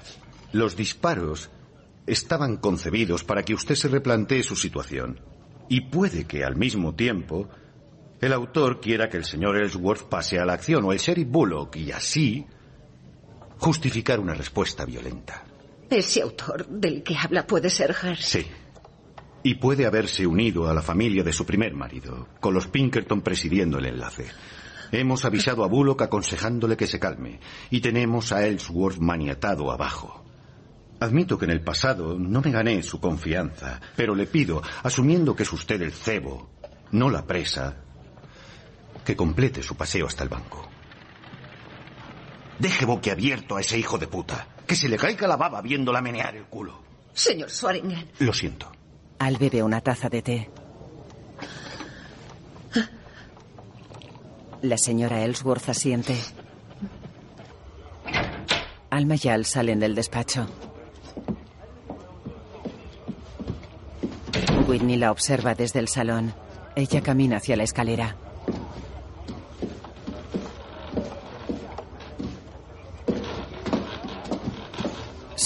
Los 0.54 0.78
disparos 0.78 1.50
estaban 2.06 2.58
concebidos 2.58 3.24
para 3.24 3.42
que 3.42 3.56
usted 3.56 3.74
se 3.74 3.88
replantee 3.88 4.44
su 4.44 4.56
situación. 4.56 5.20
Y 5.68 5.82
puede 5.82 6.28
que 6.28 6.44
al 6.44 6.56
mismo 6.56 6.94
tiempo 6.94 7.50
el 8.20 8.34
autor 8.34 8.82
quiera 8.82 9.10
que 9.10 9.18
el 9.18 9.26
señor 9.26 9.58
Ellsworth 9.58 10.10
pase 10.10 10.40
a 10.40 10.46
la 10.46 10.54
acción 10.54 10.84
o 10.86 10.92
el 10.92 11.00
sheriff 11.00 11.28
Bullock 11.30 11.76
y 11.76 11.92
así 11.92 12.46
justificar 13.60 14.20
una 14.20 14.34
respuesta 14.34 14.86
violenta. 14.86 15.44
Ese 15.90 16.22
autor 16.22 16.68
del 16.68 17.04
que 17.04 17.16
habla 17.16 17.46
puede 17.46 17.70
ser 17.70 17.94
Hearst. 17.94 18.24
Sí. 18.24 18.46
Y 19.44 19.56
puede 19.56 19.86
haberse 19.86 20.28
unido 20.28 20.68
a 20.68 20.74
la 20.74 20.82
familia 20.82 21.24
de 21.24 21.32
su 21.32 21.46
primer 21.46 21.74
marido, 21.74 22.28
con 22.40 22.54
los 22.54 22.68
Pinkerton 22.68 23.22
presidiendo 23.22 23.78
el 23.78 23.86
enlace. 23.86 24.26
Hemos 24.92 25.24
avisado 25.26 25.64
a 25.64 25.68
Bullock 25.68 26.02
aconsejándole 26.02 26.76
que 26.76 26.88
se 26.88 27.00
calme, 27.00 27.40
y 27.70 27.82
tenemos 27.82 28.32
a 28.32 28.46
Ellsworth 28.46 28.98
maniatado 28.98 29.72
abajo. 29.72 30.24
Admito 31.00 31.38
que 31.38 31.46
en 31.46 31.52
el 31.52 31.62
pasado 31.62 32.18
no 32.18 32.42
me 32.42 32.52
gané 32.52 32.82
su 32.84 33.00
confianza, 33.00 33.80
pero 33.96 34.16
le 34.16 34.26
pido, 34.26 34.62
asumiendo 34.84 35.36
que 35.36 35.44
es 35.44 35.54
usted 35.54 35.82
el 35.82 35.92
cebo, 35.92 36.50
no 36.92 37.10
la 37.10 37.26
presa, 37.26 37.84
que 39.08 39.16
complete 39.16 39.64
su 39.64 39.78
paseo 39.78 40.06
hasta 40.06 40.24
el 40.24 40.28
banco. 40.28 40.68
Deje 42.60 42.84
boquiabierto 42.84 43.56
a 43.56 43.62
ese 43.62 43.80
hijo 43.80 43.98
de 43.98 44.06
puta. 44.06 44.50
Que 44.68 44.76
se 44.76 44.90
le 44.90 44.98
caiga 44.98 45.30
la 45.30 45.38
baba 45.38 45.62
viéndola 45.62 46.02
menear 46.02 46.36
el 46.36 46.44
culo. 46.44 46.84
Señor 47.14 47.50
Swaringen. 47.50 48.12
Lo 48.20 48.34
siento. 48.34 48.70
Al 49.20 49.38
bebe 49.38 49.64
una 49.64 49.80
taza 49.80 50.10
de 50.10 50.22
té. 50.22 50.50
La 54.62 54.78
señora 54.78 55.24
Ellsworth 55.24 55.70
asiente. 55.70 56.20
Alma 58.90 59.16
y 59.24 59.30
Al 59.30 59.46
salen 59.46 59.80
del 59.80 59.96
despacho. 59.96 60.48
Whitney 64.68 64.98
la 64.98 65.12
observa 65.12 65.56
desde 65.56 65.80
el 65.80 65.88
salón. 65.88 66.34
Ella 66.76 67.02
camina 67.02 67.38
hacia 67.38 67.56
la 67.56 67.64
escalera. 67.64 68.27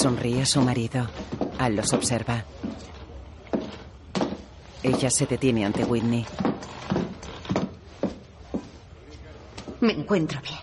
Sonríe 0.02 0.42
a 0.42 0.46
su 0.48 0.60
marido. 0.64 1.08
Al 1.60 1.76
los 1.76 1.94
observa. 1.94 2.44
Ella 4.82 5.12
se 5.12 5.28
detiene 5.28 5.64
ante 5.64 5.84
Whitney. 5.86 6.26
Me 9.82 9.94
encuentro 9.94 10.42
bien. 10.42 10.58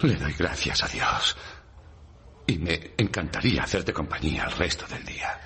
Le 0.00 0.14
doy 0.14 0.34
gracias 0.34 0.84
a 0.84 0.88
Dios. 0.88 1.34
Y 2.46 2.58
me 2.58 2.92
encantaría 2.98 3.62
hacerte 3.62 3.94
compañía 3.94 4.44
el 4.44 4.52
resto 4.52 4.86
del 4.86 5.02
día. 5.06 5.40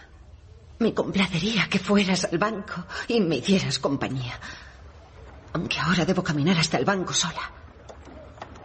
Me 0.80 0.92
complacería 0.92 1.68
que 1.68 1.78
fueras 1.78 2.24
al 2.24 2.38
banco 2.38 2.84
y 3.06 3.20
me 3.20 3.36
hicieras 3.36 3.78
compañía. 3.78 4.40
Aunque 5.52 5.78
ahora 5.78 6.04
debo 6.04 6.24
caminar 6.24 6.58
hasta 6.58 6.78
el 6.78 6.84
banco 6.84 7.12
sola. 7.12 7.52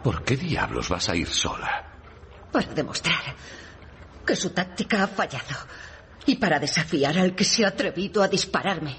¿Por 0.02 0.24
qué 0.24 0.36
diablos 0.36 0.88
vas 0.88 1.08
a 1.08 1.14
ir 1.14 1.28
sola? 1.28 1.89
Para 2.52 2.72
demostrar 2.74 3.36
que 4.26 4.36
su 4.36 4.50
táctica 4.50 5.04
ha 5.04 5.08
fallado. 5.08 5.56
Y 6.26 6.36
para 6.36 6.58
desafiar 6.58 7.18
al 7.18 7.34
que 7.34 7.44
se 7.44 7.64
ha 7.64 7.68
atrevido 7.68 8.22
a 8.22 8.28
dispararme. 8.28 8.96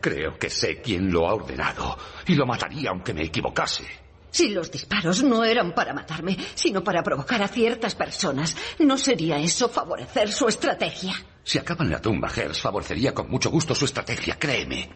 Creo 0.00 0.38
que 0.38 0.48
sé 0.48 0.80
quién 0.80 1.12
lo 1.12 1.28
ha 1.28 1.34
ordenado. 1.34 1.98
Y 2.26 2.34
lo 2.34 2.46
mataría 2.46 2.90
aunque 2.90 3.12
me 3.12 3.24
equivocase. 3.24 3.84
Si 4.30 4.50
los 4.50 4.70
disparos 4.70 5.22
no 5.22 5.44
eran 5.44 5.74
para 5.74 5.92
matarme, 5.92 6.36
sino 6.54 6.84
para 6.84 7.02
provocar 7.02 7.42
a 7.42 7.48
ciertas 7.48 7.94
personas, 7.94 8.56
¿no 8.78 8.96
sería 8.96 9.38
eso 9.38 9.68
favorecer 9.68 10.30
su 10.30 10.46
estrategia? 10.46 11.14
Si 11.42 11.58
acaba 11.58 11.84
en 11.84 11.90
la 11.90 12.00
tumba, 12.00 12.30
Hers 12.34 12.60
favorecería 12.60 13.12
con 13.12 13.28
mucho 13.28 13.50
gusto 13.50 13.74
su 13.74 13.86
estrategia, 13.86 14.38
créeme. 14.38 14.88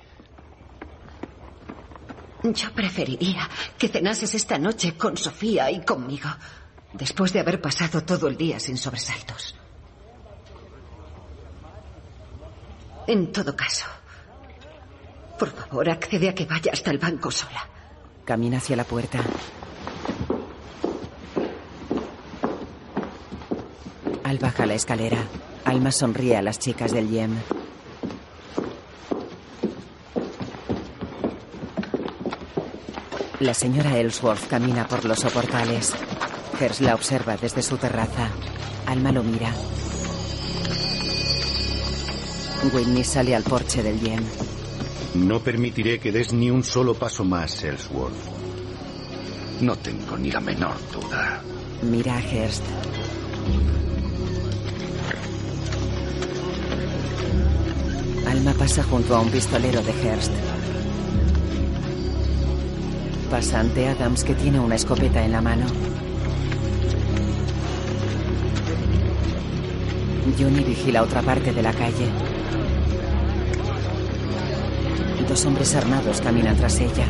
Yo 2.44 2.72
preferiría 2.72 3.48
que 3.76 3.88
cenases 3.88 4.34
esta 4.34 4.58
noche 4.58 4.96
con 4.96 5.16
Sofía 5.16 5.70
y 5.70 5.82
conmigo, 5.84 6.28
después 6.94 7.32
de 7.32 7.40
haber 7.40 7.60
pasado 7.60 8.02
todo 8.04 8.28
el 8.28 8.36
día 8.36 8.58
sin 8.58 8.76
sobresaltos. 8.76 9.56
En 13.06 13.32
todo 13.32 13.54
caso, 13.54 13.86
por 15.38 15.50
favor, 15.50 15.90
accede 15.90 16.28
a 16.28 16.34
que 16.34 16.46
vaya 16.46 16.72
hasta 16.72 16.90
el 16.90 16.98
banco 16.98 17.30
sola. 17.30 17.68
Camina 18.24 18.58
hacia 18.58 18.76
la 18.76 18.84
puerta. 18.84 19.20
Al 24.22 24.38
baja 24.38 24.64
la 24.64 24.74
escalera. 24.74 25.18
Alma 25.66 25.92
sonríe 25.92 26.36
a 26.36 26.42
las 26.42 26.58
chicas 26.58 26.92
del 26.92 27.10
Yem. 27.10 27.34
La 33.40 33.52
señora 33.52 33.98
Ellsworth 33.98 34.46
camina 34.48 34.88
por 34.88 35.04
los 35.04 35.18
soportales. 35.18 35.92
Hers 36.58 36.80
la 36.80 36.94
observa 36.94 37.36
desde 37.36 37.62
su 37.62 37.76
terraza. 37.76 38.30
Alma 38.86 39.12
lo 39.12 39.22
mira. 39.22 39.52
Whitney 42.72 43.04
sale 43.04 43.34
al 43.34 43.42
porche 43.42 43.82
del 43.82 44.00
Yem. 44.00 44.24
No 45.14 45.40
permitiré 45.40 45.98
que 45.98 46.10
des 46.10 46.32
ni 46.32 46.50
un 46.50 46.64
solo 46.64 46.94
paso 46.94 47.24
más, 47.24 47.62
Ellsworth. 47.62 48.14
No 49.60 49.76
tengo 49.76 50.16
ni 50.16 50.30
la 50.30 50.40
menor 50.40 50.76
duda. 50.92 51.42
Mira 51.82 52.16
a 52.16 52.20
Hearst. 52.20 52.64
Alma 58.26 58.52
pasa 58.54 58.82
junto 58.82 59.14
a 59.14 59.20
un 59.20 59.30
pistolero 59.30 59.82
de 59.82 59.92
Hearst. 59.92 60.32
Pasa 63.30 63.60
ante 63.60 63.86
Adams 63.88 64.24
que 64.24 64.34
tiene 64.34 64.58
una 64.58 64.74
escopeta 64.74 65.24
en 65.24 65.32
la 65.32 65.40
mano. 65.40 65.66
Johnny 70.32 70.64
vigila 70.64 71.02
otra 71.02 71.20
parte 71.20 71.52
de 71.52 71.62
la 71.62 71.72
calle. 71.72 72.08
Dos 75.28 75.44
hombres 75.44 75.74
armados 75.74 76.20
caminan 76.22 76.56
tras 76.56 76.80
ella. 76.80 77.06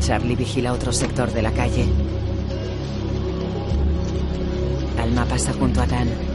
Charlie 0.00 0.34
vigila 0.34 0.72
otro 0.72 0.92
sector 0.92 1.32
de 1.32 1.42
la 1.42 1.52
calle. 1.52 1.86
Alma 4.98 5.24
pasa 5.26 5.52
junto 5.52 5.80
a 5.80 5.86
Dan. 5.86 6.31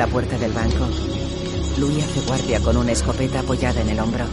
La 0.00 0.06
puerta 0.06 0.38
del 0.38 0.50
banco. 0.52 0.88
Louis 1.78 2.02
hace 2.02 2.22
guardia 2.22 2.58
con 2.60 2.74
una 2.74 2.92
escopeta 2.92 3.40
apoyada 3.40 3.82
en 3.82 3.90
el 3.90 4.00
hombro. 4.00 4.24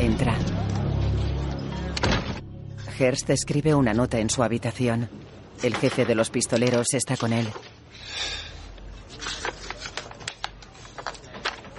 Entra. 0.00 0.36
Hearst 2.98 3.30
escribe 3.30 3.76
una 3.76 3.94
nota 3.94 4.18
en 4.18 4.28
su 4.28 4.42
habitación. 4.42 5.08
El 5.62 5.76
jefe 5.76 6.04
de 6.04 6.16
los 6.16 6.30
pistoleros 6.30 6.92
está 6.92 7.16
con 7.16 7.32
él. 7.32 7.46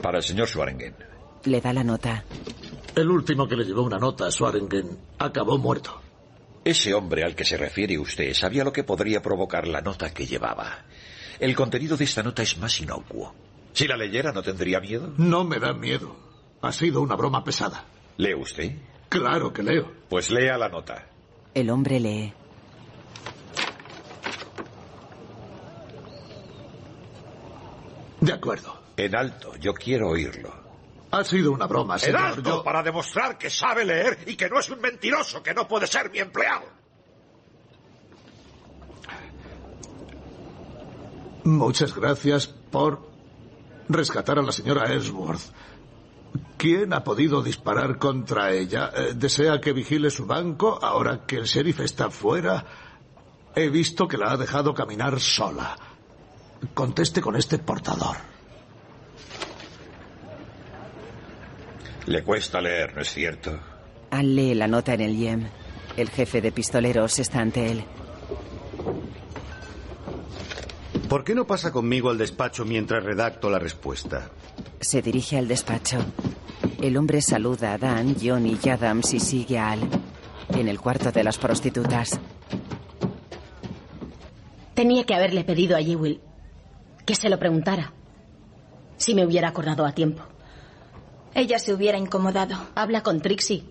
Para 0.02 0.20
el 0.20 0.24
señor 0.24 0.48
Schwaringen. 0.48 0.96
Le 1.44 1.60
da 1.60 1.74
la 1.74 1.84
nota. 1.84 2.24
El 2.96 3.12
último 3.12 3.50
que 3.50 3.58
le 3.58 3.66
llevó 3.66 3.82
una 3.82 3.98
nota 3.98 4.28
a 4.28 4.32
Swaringen 4.32 4.98
acabó 5.20 5.58
muerto. 5.58 6.07
Ese 6.68 6.94
hombre 6.94 7.24
al 7.24 7.34
que 7.34 7.46
se 7.46 7.56
refiere 7.56 7.98
usted 7.98 8.34
sabía 8.34 8.66
lo 8.66 8.74
que 8.74 8.84
podría 8.84 9.22
provocar 9.22 9.70
la 9.70 9.80
nota 9.80 10.14
que 10.14 10.26
llevaba. 10.26 10.84
El 11.40 11.56
contenido 11.56 11.96
de 11.96 12.04
esta 12.04 12.22
nota 12.22 12.44
es 12.44 12.58
más 12.58 12.82
inocuo. 12.82 13.34
Si 13.72 13.88
la 13.88 13.96
leyera, 13.96 14.34
¿no 14.34 14.44
tendría 14.44 14.82
miedo? 14.82 15.14
No 15.16 15.46
me 15.46 15.60
da 15.60 15.72
miedo. 15.72 16.18
Ha 16.62 16.74
sido 16.74 17.00
una 17.00 17.16
broma 17.16 17.42
pesada. 17.46 17.86
¿Lee 18.18 18.34
usted? 18.34 18.76
Claro 19.08 19.54
que 19.54 19.64
leo. 19.64 19.94
Pues 20.10 20.30
lea 20.30 20.58
la 20.58 20.68
nota. 20.68 21.08
El 21.54 21.70
hombre 21.70 22.02
lee. 22.02 22.34
De 28.20 28.34
acuerdo. 28.34 28.78
En 28.98 29.16
alto, 29.16 29.56
yo 29.56 29.74
quiero 29.74 30.10
oírlo. 30.10 30.67
Ha 31.12 31.24
sido 31.24 31.52
una 31.52 31.68
broma, 31.68 31.98
señor. 31.98 32.18
alto, 32.22 32.42
Yo- 32.58 32.64
para 32.64 32.84
demostrar 32.84 33.38
que 33.38 33.50
sabe 33.50 33.86
leer 33.86 34.20
y 34.28 34.36
que 34.36 34.50
no 34.50 34.60
es 34.60 34.70
un 34.70 34.80
mentiroso, 34.82 35.42
que 35.42 35.54
no 35.54 35.68
puede 35.68 35.88
ser 35.88 36.12
mi 36.12 36.20
empleado. 36.20 36.66
Muchas 41.44 41.96
gracias 41.96 42.48
por 42.48 43.08
rescatar 43.88 44.40
a 44.40 44.42
la 44.42 44.52
señora 44.52 44.92
Ellsworth. 44.92 45.42
¿Quién 46.58 46.92
ha 46.94 47.04
podido 47.04 47.42
disparar 47.42 47.98
contra 48.00 48.52
ella? 48.52 48.92
Eh, 48.96 49.14
¿Desea 49.16 49.62
que 49.62 49.72
vigile 49.74 50.10
su 50.10 50.26
banco 50.26 50.78
ahora 50.82 51.26
que 51.26 51.38
el 51.38 51.46
sheriff 51.46 51.80
está 51.80 52.10
fuera? 52.10 52.66
He 53.56 53.70
visto 53.70 54.08
que 54.08 54.18
la 54.18 54.32
ha 54.32 54.38
dejado 54.38 54.74
caminar 54.74 55.20
sola. 55.20 55.78
Conteste 56.74 57.22
con 57.22 57.36
este 57.36 57.60
portador. 57.60 58.18
Le 62.08 62.24
cuesta 62.24 62.62
leer, 62.62 62.96
¿no 62.96 63.02
es 63.02 63.12
cierto? 63.12 63.60
Al 64.12 64.36
lee 64.36 64.56
la 64.56 64.68
nota 64.68 64.94
en 64.94 65.02
el 65.02 65.18
YEM. 65.18 65.48
El 65.98 66.10
jefe 66.10 66.42
de 66.42 66.52
pistoleros 66.52 67.20
está 67.20 67.40
ante 67.40 67.70
él. 67.70 67.84
¿Por 71.10 71.24
qué 71.24 71.36
no 71.36 71.46
pasa 71.46 71.72
conmigo 71.72 72.10
al 72.10 72.18
despacho 72.18 72.64
mientras 72.66 73.04
redacto 73.04 73.50
la 73.50 73.60
respuesta? 73.60 74.30
Se 74.80 75.02
dirige 75.02 75.38
al 75.38 75.48
despacho. 75.48 75.98
El 76.82 76.96
hombre 76.96 77.22
saluda 77.22 77.74
a 77.74 77.78
Dan, 77.78 78.16
Johnny 78.22 78.58
y 78.62 78.70
Adams 78.70 79.14
y 79.14 79.20
sigue 79.20 79.58
a 79.58 79.72
Al. 79.72 79.82
En 80.50 80.68
el 80.68 80.80
cuarto 80.80 81.12
de 81.12 81.24
las 81.24 81.38
prostitutas. 81.38 82.20
Tenía 84.74 85.06
que 85.06 85.16
haberle 85.16 85.44
pedido 85.44 85.76
a 85.76 85.82
Jewel 85.82 86.22
que 87.06 87.16
se 87.16 87.30
lo 87.30 87.40
preguntara. 87.40 87.94
Si 88.98 89.16
me 89.16 89.26
hubiera 89.26 89.50
acordado 89.50 89.86
a 89.86 89.94
tiempo. 89.94 90.24
Ella 91.38 91.60
se 91.60 91.72
hubiera 91.72 92.00
incomodado. 92.00 92.58
Habla 92.74 93.04
con 93.04 93.22
Trixie. 93.22 93.64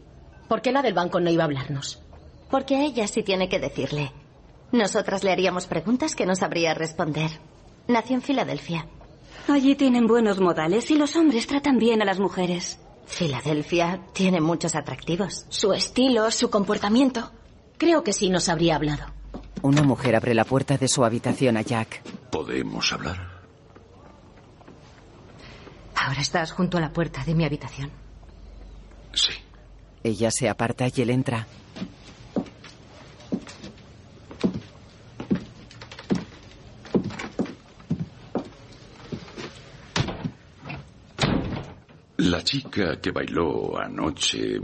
¿Por 0.47 0.63
qué 0.63 0.71
la 0.71 0.83
del 0.83 0.95
banco 0.95 1.19
no 1.19 1.31
iba 1.31 1.43
a 1.43 1.47
hablarnos? 1.47 2.01
Porque 2.49 2.85
ella 2.85 3.09
sí 3.09 3.25
tiene 3.25 3.49
que 3.49 3.59
decirle. 3.59 4.13
Nosotras 4.71 5.25
le 5.25 5.33
haríamos 5.33 5.67
preguntas 5.67 6.15
que 6.15 6.27
no 6.27 6.37
sabría 6.37 6.75
responder. 6.75 7.29
Nació 7.89 8.15
en 8.15 8.23
Filadelfia. 8.23 8.87
Allí 9.49 9.75
tienen 9.75 10.07
buenos 10.07 10.39
modales 10.39 10.93
y 10.93 10.95
los 10.95 11.17
hombres 11.17 11.49
tratan 11.49 11.79
bien 11.79 12.01
a 12.03 12.05
las 12.05 12.21
mujeres. 12.21 12.79
Filadelfia 13.05 14.01
tiene 14.13 14.41
muchos 14.41 14.77
atractivos. 14.77 15.47
Su 15.49 15.73
estilo, 15.73 16.31
su 16.31 16.51
comportamiento. 16.51 17.33
Creo 17.79 18.05
que 18.05 18.13
sí 18.13 18.31
nos 18.31 18.49
habría 18.49 18.77
hablado. 18.77 19.07
Una 19.63 19.83
mujer 19.83 20.15
abre 20.15 20.35
la 20.35 20.45
puerta 20.45 20.79
de 20.79 20.87
su 20.87 21.05
habitación 21.05 21.57
a 21.57 21.63
Jack. 21.63 22.01
¿Podemos 22.31 22.93
hablar? 22.93 23.36
Ahora 25.97 26.21
estás 26.21 26.53
junto 26.53 26.79
a 26.79 26.81
la 26.81 26.93
puerta 26.93 27.25
de 27.25 27.35
mi 27.35 27.45
habitación. 27.45 27.91
Sí. 29.13 29.33
Ella 30.05 30.31
se 30.31 30.49
aparta 30.49 30.87
y 30.95 31.01
él 31.03 31.11
entra. 31.11 31.47
La 42.19 42.43
chica 42.43 42.99
que 43.01 43.11
bailó 43.11 43.79
anoche, 43.79 44.59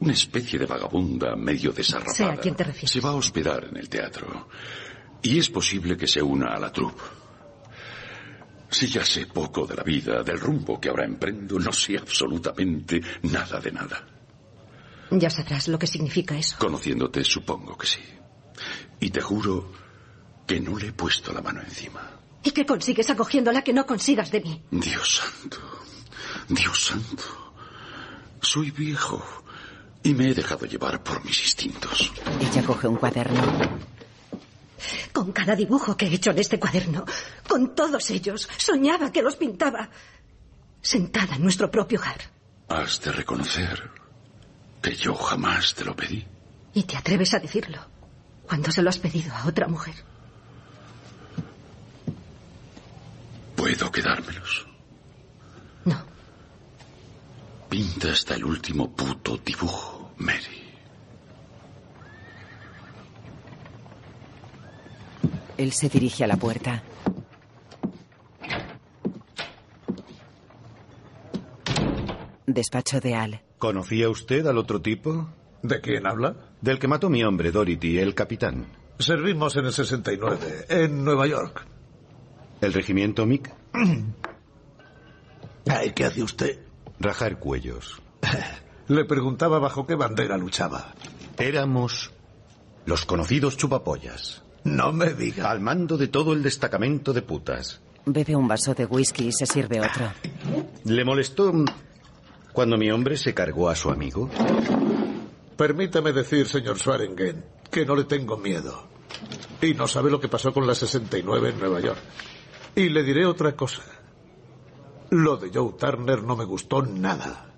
una 0.00 0.12
especie 0.12 0.58
de 0.58 0.66
vagabunda 0.66 1.36
medio 1.36 1.72
desarrapada, 1.72 2.14
Sé 2.14 2.24
a 2.24 2.36
quién 2.36 2.54
te 2.56 2.64
refieres. 2.64 2.90
se 2.90 3.00
va 3.00 3.10
a 3.10 3.14
hospedar 3.14 3.68
en 3.70 3.76
el 3.76 3.88
teatro. 3.88 4.48
Y 5.22 5.38
es 5.38 5.48
posible 5.48 5.96
que 5.96 6.08
se 6.08 6.20
una 6.20 6.48
a 6.54 6.58
la 6.58 6.72
troupe. 6.72 7.00
Si 8.72 8.86
ya 8.88 9.04
sé 9.04 9.26
poco 9.26 9.66
de 9.66 9.76
la 9.76 9.82
vida, 9.82 10.22
del 10.22 10.40
rumbo 10.40 10.80
que 10.80 10.88
ahora 10.88 11.04
emprendo, 11.04 11.58
no 11.58 11.72
sé 11.72 11.98
absolutamente 11.98 13.02
nada 13.24 13.60
de 13.60 13.70
nada. 13.70 14.06
Ya 15.10 15.28
sabrás 15.28 15.68
lo 15.68 15.78
que 15.78 15.86
significa 15.86 16.36
eso. 16.38 16.56
Conociéndote, 16.58 17.22
supongo 17.22 17.76
que 17.76 17.86
sí. 17.86 18.00
Y 18.98 19.10
te 19.10 19.20
juro 19.20 19.70
que 20.46 20.58
no 20.58 20.78
le 20.78 20.88
he 20.88 20.92
puesto 20.92 21.34
la 21.34 21.42
mano 21.42 21.60
encima. 21.60 22.18
¿Y 22.42 22.50
qué 22.52 22.64
consigues 22.64 23.10
acogiéndola 23.10 23.62
que 23.62 23.74
no 23.74 23.84
consigas 23.84 24.30
de 24.30 24.40
mí? 24.40 24.62
Dios 24.70 25.16
santo, 25.16 25.58
Dios 26.48 26.86
santo. 26.86 27.22
Soy 28.40 28.70
viejo 28.70 29.22
y 30.02 30.14
me 30.14 30.30
he 30.30 30.34
dejado 30.34 30.64
llevar 30.64 31.02
por 31.04 31.22
mis 31.26 31.42
instintos. 31.42 32.10
Ella 32.40 32.64
coge 32.64 32.88
un 32.88 32.96
cuaderno. 32.96 33.91
Con 35.12 35.32
cada 35.32 35.54
dibujo 35.54 35.96
que 35.96 36.06
he 36.06 36.14
hecho 36.14 36.30
en 36.30 36.38
este 36.38 36.58
cuaderno, 36.58 37.04
con 37.48 37.74
todos 37.74 38.10
ellos, 38.10 38.48
soñaba 38.56 39.10
que 39.12 39.22
los 39.22 39.36
pintaba. 39.36 39.88
Sentada 40.80 41.36
en 41.36 41.42
nuestro 41.42 41.70
propio 41.70 42.00
hogar. 42.00 42.20
Has 42.68 43.00
de 43.00 43.12
reconocer 43.12 43.90
que 44.82 44.96
yo 44.96 45.14
jamás 45.14 45.74
te 45.74 45.84
lo 45.84 45.94
pedí. 45.94 46.26
Y 46.74 46.82
te 46.84 46.96
atreves 46.96 47.34
a 47.34 47.38
decirlo 47.38 47.78
cuando 48.46 48.70
se 48.70 48.82
lo 48.82 48.90
has 48.90 48.98
pedido 48.98 49.32
a 49.34 49.46
otra 49.46 49.68
mujer. 49.68 49.94
¿Puedo 53.56 53.92
quedármelos? 53.92 54.66
No. 55.84 56.04
Pinta 57.68 58.10
hasta 58.10 58.34
el 58.34 58.44
último 58.44 58.94
puto 58.94 59.36
dibujo, 59.38 60.12
Mary. 60.18 60.61
Él 65.56 65.72
se 65.72 65.88
dirige 65.88 66.24
a 66.24 66.26
la 66.26 66.36
puerta. 66.36 66.82
Despacho 72.46 73.00
de 73.00 73.14
Al. 73.14 73.40
¿Conocía 73.58 74.08
usted 74.10 74.46
al 74.46 74.58
otro 74.58 74.82
tipo? 74.82 75.28
¿De 75.62 75.80
quién 75.80 76.06
habla? 76.06 76.34
Del 76.60 76.78
que 76.78 76.88
mató 76.88 77.08
mi 77.08 77.22
hombre, 77.22 77.52
Dorothy, 77.52 77.98
el 77.98 78.14
capitán. 78.14 78.66
Servimos 78.98 79.56
en 79.56 79.66
el 79.66 79.72
69, 79.72 80.66
en 80.68 81.04
Nueva 81.04 81.26
York. 81.26 81.66
¿El 82.60 82.72
regimiento 82.72 83.26
MiG? 83.26 83.50
Ay, 85.68 85.92
¿Qué 85.92 86.04
hace 86.04 86.22
usted? 86.22 86.58
Rajar 86.98 87.38
cuellos. 87.38 88.00
Le 88.88 89.04
preguntaba 89.04 89.58
bajo 89.58 89.86
qué 89.86 89.94
bandera 89.94 90.36
luchaba. 90.36 90.92
Éramos 91.38 92.12
los 92.84 93.04
conocidos 93.04 93.56
chupapollas. 93.56 94.42
No 94.64 94.92
me 94.92 95.12
diga. 95.14 95.50
Al 95.50 95.60
mando 95.60 95.96
de 95.96 96.08
todo 96.08 96.32
el 96.32 96.42
destacamento 96.42 97.12
de 97.12 97.22
putas. 97.22 97.80
Bebe 98.04 98.34
un 98.36 98.48
vaso 98.48 98.74
de 98.74 98.84
whisky 98.84 99.28
y 99.28 99.32
se 99.32 99.46
sirve 99.46 99.80
otro. 99.80 100.12
¿Le 100.84 101.04
molestó 101.04 101.52
cuando 102.52 102.76
mi 102.76 102.90
hombre 102.90 103.16
se 103.16 103.34
cargó 103.34 103.68
a 103.68 103.76
su 103.76 103.90
amigo? 103.90 104.28
Permítame 105.56 106.12
decir, 106.12 106.48
señor 106.48 106.78
Swaringen, 106.78 107.44
que 107.70 107.86
no 107.86 107.94
le 107.94 108.04
tengo 108.04 108.36
miedo. 108.36 108.88
Y 109.60 109.74
no 109.74 109.86
sabe 109.86 110.10
lo 110.10 110.20
que 110.20 110.28
pasó 110.28 110.52
con 110.52 110.66
la 110.66 110.74
69 110.74 111.50
en 111.50 111.60
Nueva 111.60 111.80
York. 111.80 112.00
Y 112.74 112.88
le 112.88 113.04
diré 113.04 113.26
otra 113.26 113.54
cosa. 113.54 113.82
Lo 115.10 115.36
de 115.36 115.50
Joe 115.52 115.74
Turner 115.78 116.22
no 116.22 116.36
me 116.36 116.44
gustó 116.44 116.82
nada. 116.82 117.52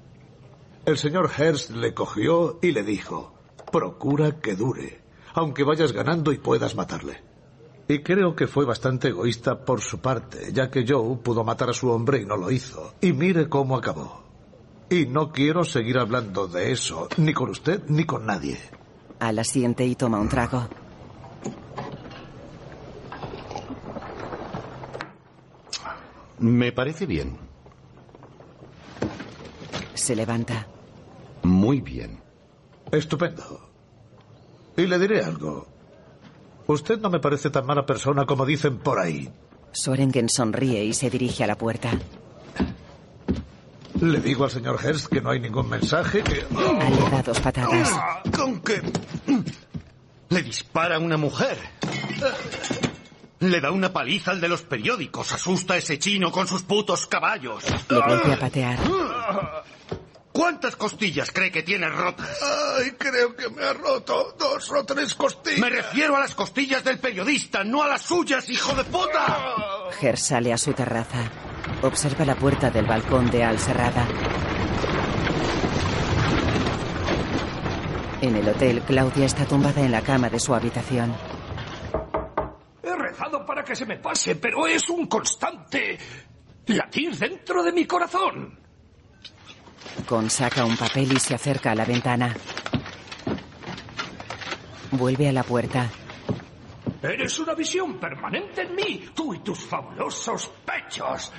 El 0.85 0.99
señor 0.99 1.31
Hearst 1.39 1.71
le 1.71 1.95
cogió 1.95 2.59
y 2.61 2.73
le 2.73 2.83
dijo, 2.83 3.33
procura 3.73 4.41
que 4.41 4.55
dure, 4.55 5.04
aunque 5.35 5.65
vayas 5.65 5.93
ganando 5.93 6.33
y 6.33 6.39
puedas 6.39 6.75
matarle. 6.75 7.23
Y 7.87 7.99
creo 7.99 8.35
que 8.35 8.47
fue 8.47 8.65
bastante 8.65 9.09
egoísta 9.09 9.65
por 9.65 9.83
su 9.83 9.99
parte, 9.99 10.53
ya 10.53 10.71
que 10.71 10.87
Joe 10.89 11.19
pudo 11.19 11.45
matar 11.45 11.69
a 11.69 11.75
su 11.75 11.91
hombre 11.91 12.23
y 12.23 12.25
no 12.25 12.37
lo 12.37 12.51
hizo. 12.51 12.95
Y 13.03 13.13
mire 13.13 13.49
cómo 13.49 13.77
acabó. 13.77 14.23
Y 14.89 15.07
no 15.07 15.33
quiero 15.33 15.65
seguir 15.65 15.99
hablando 15.99 16.47
de 16.47 16.73
eso, 16.73 17.09
ni 17.19 17.35
con 17.35 17.51
usted 17.51 17.83
ni 17.89 18.05
con 18.05 18.25
nadie. 18.25 18.59
Al 19.19 19.39
asiente 19.39 19.85
y 19.85 19.97
toma 19.97 20.19
un 20.19 20.29
trago. 20.29 20.67
Me 26.39 26.73
parece 26.73 27.07
bien. 27.07 27.37
Se 29.95 30.17
levanta. 30.17 30.67
Muy 31.43 31.81
bien. 31.81 32.21
Estupendo. 32.91 33.74
Y 34.77 34.87
le 34.87 34.99
diré 34.99 35.25
algo. 35.25 35.67
Usted 36.67 36.99
no 36.99 37.11
me 37.11 37.21
parece 37.21 37.51
tan 37.51 37.67
mala 37.67 37.85
persona 37.85 38.25
como 38.25 38.47
dicen 38.47 38.79
por 38.79 38.99
ahí. 38.99 39.31
Swerengen 39.73 40.29
sonríe 40.29 40.85
y 40.85 40.95
se 40.95 41.11
dirige 41.11 41.45
a 41.45 41.47
la 41.47 41.57
puerta. 41.57 41.91
Le 44.01 44.21
digo 44.21 44.45
al 44.45 44.51
señor 44.51 44.81
Hearst 44.83 45.07
que 45.07 45.21
no 45.21 45.31
hay 45.31 45.41
ningún 45.41 45.69
mensaje, 45.69 46.23
que... 46.23 46.45
Le 46.51 47.11
da 47.11 47.23
dos 47.23 47.41
patadas. 47.41 47.93
¿Con 48.37 48.61
qué? 48.61 48.83
Le 50.31 50.43
dispara 50.43 50.97
a 50.97 50.99
una 50.99 51.17
mujer. 51.17 51.57
Le 53.41 53.61
da 53.61 53.71
una 53.71 53.93
paliza 53.93 54.33
al 54.33 54.41
de 54.41 54.49
los 54.49 54.63
periódicos. 54.63 55.33
Asusta 55.33 55.75
a 55.75 55.77
ese 55.77 55.99
chino 55.99 56.33
con 56.33 56.49
sus 56.49 56.63
putos 56.63 57.07
caballos. 57.07 57.65
Le 57.89 58.01
vuelve 58.01 58.33
a 58.33 58.39
patear. 58.39 58.79
¿Cuántas 60.35 60.75
costillas 60.75 61.31
cree 61.31 61.53
que 61.53 61.63
tiene 61.63 61.89
rotas? 61.89 62.29
Ay, 62.77 62.91
creo 62.99 63.37
que 63.37 63.49
me 63.51 63.63
ha 63.63 63.73
roto 63.73 64.35
dos 64.37 64.69
o 64.73 64.85
tres 64.85 65.15
costillas. 65.15 65.61
Me 65.61 65.71
refiero 65.71 66.17
a 66.17 66.19
las 66.19 66.35
costillas 66.35 66.83
del 66.83 66.99
periodista, 66.99 67.63
no 67.63 67.85
a 67.85 67.89
las 67.89 68.03
suyas, 68.03 68.51
hijo 68.51 68.75
de 68.75 68.83
puta. 68.83 69.55
Ger 70.01 70.19
sale 70.19 70.53
a 70.53 70.59
su 70.59 70.73
terraza. 70.73 71.31
Observa 71.83 72.25
la 72.25 72.35
puerta 72.35 72.69
del 72.69 72.85
balcón 72.85 73.31
de 73.31 73.45
Al 73.45 73.61
cerrada. 73.61 74.09
En 78.21 78.35
el 78.35 78.49
hotel, 78.49 78.83
Claudia 78.83 79.27
está 79.27 79.47
tumbada 79.47 79.83
en 79.83 79.93
la 79.93 80.03
cama 80.03 80.29
de 80.31 80.41
su 80.41 80.53
habitación. 80.53 81.15
He 82.83 82.97
rezado 82.97 83.47
para 83.47 83.63
que 83.63 83.77
se 83.77 83.87
me 83.87 83.99
pase, 83.99 84.35
pero 84.35 84.67
es 84.67 84.89
un 84.89 85.07
constante 85.07 85.97
latir 86.67 87.17
dentro 87.17 87.63
de 87.63 87.71
mi 87.71 87.87
corazón. 87.87 88.64
Con 90.07 90.29
saca 90.29 90.65
un 90.65 90.77
papel 90.77 91.13
y 91.13 91.21
se 91.21 91.35
acerca 91.35 91.73
a 91.73 91.75
la 91.75 91.85
ventana. 91.85 92.35
Vuelve 94.91 95.29
a 95.29 95.33
la 95.33 95.43
puerta. 95.43 95.91
Eres 97.03 97.39
una 97.39 97.55
visión 97.55 97.99
permanente 97.99 98.63
en 98.63 98.75
mí, 98.75 99.11
tú 99.15 99.35
y 99.35 99.41
tus 99.41 99.61
fabulosos 99.61 100.51
pechos. 100.65 101.33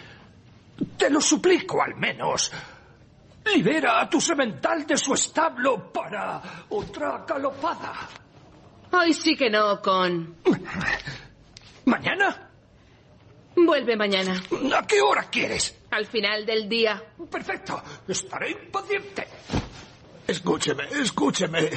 Te 0.97 1.09
lo 1.09 1.21
suplico 1.21 1.81
al 1.81 1.95
menos. 1.95 2.51
Libera 3.45 4.01
a 4.01 4.09
tu 4.09 4.19
semental 4.19 4.85
de 4.85 4.97
su 4.97 5.13
establo 5.13 5.91
para 5.91 6.41
otra 6.69 7.23
galopada. 7.27 7.93
Hoy 8.91 9.13
sí 9.13 9.35
que 9.35 9.49
no, 9.49 9.81
con... 9.81 10.37
¿Mañana? 11.85 12.49
Vuelve 13.55 13.95
mañana. 13.95 14.41
¿A 14.75 14.85
qué 14.85 15.01
hora 15.01 15.23
quieres? 15.29 15.74
Al 15.95 16.07
final 16.07 16.45
del 16.45 16.67
día. 16.67 17.01
Perfecto. 17.31 17.81
Estaré 18.05 18.51
impaciente. 18.51 19.25
Escúcheme, 20.27 20.83
escúcheme. 20.91 21.69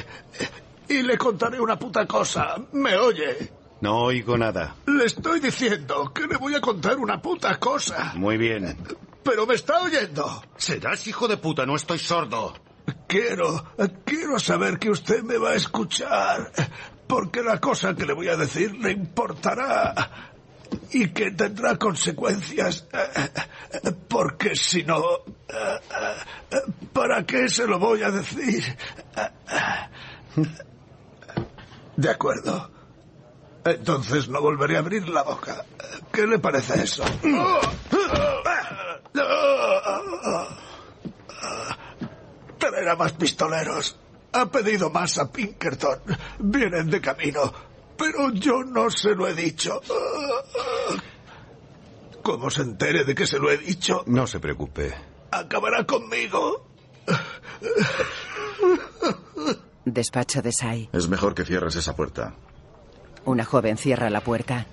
Y 0.89 1.03
le 1.03 1.17
contaré 1.17 1.57
una 1.57 1.79
puta 1.79 2.05
cosa. 2.05 2.57
¿Me 2.73 2.97
oye? 2.97 3.49
No 3.79 3.99
oigo 3.99 4.37
nada. 4.37 4.75
Le 4.87 5.05
estoy 5.05 5.39
diciendo 5.39 6.11
que 6.13 6.27
le 6.27 6.35
voy 6.35 6.53
a 6.53 6.59
contar 6.59 6.97
una 6.97 7.21
puta 7.21 7.57
cosa. 7.61 8.11
Muy 8.15 8.35
bien. 8.37 8.75
Pero 9.23 9.47
me 9.47 9.55
está 9.55 9.81
oyendo. 9.83 10.43
Serás 10.57 11.07
hijo 11.07 11.29
de 11.29 11.37
puta, 11.37 11.65
no 11.65 11.77
estoy 11.77 11.99
sordo. 11.99 12.55
Quiero, 13.07 13.71
quiero 14.03 14.37
saber 14.37 14.79
que 14.79 14.89
usted 14.89 15.23
me 15.23 15.37
va 15.37 15.51
a 15.51 15.55
escuchar. 15.55 16.51
Porque 17.07 17.41
la 17.41 17.61
cosa 17.61 17.95
que 17.95 18.05
le 18.05 18.11
voy 18.11 18.27
a 18.27 18.35
decir 18.35 18.75
le 18.75 18.91
importará. 18.91 20.33
Y 20.91 21.09
que 21.09 21.31
tendrá 21.31 21.77
consecuencias. 21.77 22.87
Porque 24.07 24.55
si 24.55 24.83
no... 24.83 25.01
¿Para 26.93 27.25
qué 27.25 27.47
se 27.47 27.67
lo 27.67 27.79
voy 27.79 28.03
a 28.03 28.11
decir? 28.11 28.77
De 31.95 32.09
acuerdo. 32.09 32.71
Entonces 33.65 34.29
no 34.29 34.41
volveré 34.41 34.77
a 34.77 34.79
abrir 34.79 35.07
la 35.09 35.23
boca. 35.23 35.65
¿Qué 36.11 36.25
le 36.25 36.39
parece 36.39 36.83
eso? 36.83 37.03
Traerá 42.57 42.95
más 42.95 43.13
pistoleros. 43.13 43.97
Ha 44.31 44.45
pedido 44.45 44.89
más 44.89 45.17
a 45.17 45.31
Pinkerton. 45.31 45.99
Vienen 46.39 46.89
de 46.89 47.01
camino. 47.01 47.53
Pero 47.97 48.31
yo 48.31 48.63
no 48.63 48.89
se 48.89 49.09
lo 49.13 49.27
he 49.27 49.33
dicho. 49.33 49.81
Como 52.23 52.49
se 52.51 52.61
entere 52.61 53.03
de 53.05 53.15
que 53.15 53.25
se 53.25 53.39
lo 53.39 53.49
he 53.49 53.57
dicho, 53.57 54.03
No 54.07 54.27
se 54.27 54.39
preocupe. 54.39 54.93
acabará 55.31 55.85
conmigo. 55.85 56.67
Despacho 59.85 60.41
de 60.41 60.51
Sai. 60.51 60.89
Es 60.93 61.07
mejor 61.07 61.33
que 61.33 61.45
cierres 61.45 61.75
esa 61.75 61.95
puerta. 61.95 62.35
Una 63.25 63.45
joven 63.45 63.77
cierra 63.77 64.09
la 64.09 64.21
puerta. 64.21 64.65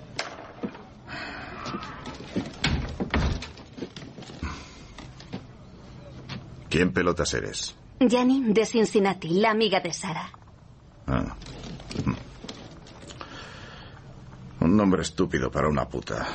¿Quién 6.69 6.91
pelotas 6.91 7.33
eres? 7.33 7.75
Janine 7.99 8.53
de 8.53 8.65
Cincinnati, 8.65 9.29
la 9.39 9.51
amiga 9.51 9.79
de 9.79 9.93
Sara. 9.93 10.29
Ah. 11.07 11.35
Un 14.59 14.75
nombre 14.75 15.01
estúpido 15.01 15.51
para 15.51 15.67
una 15.67 15.87
puta. 15.87 16.27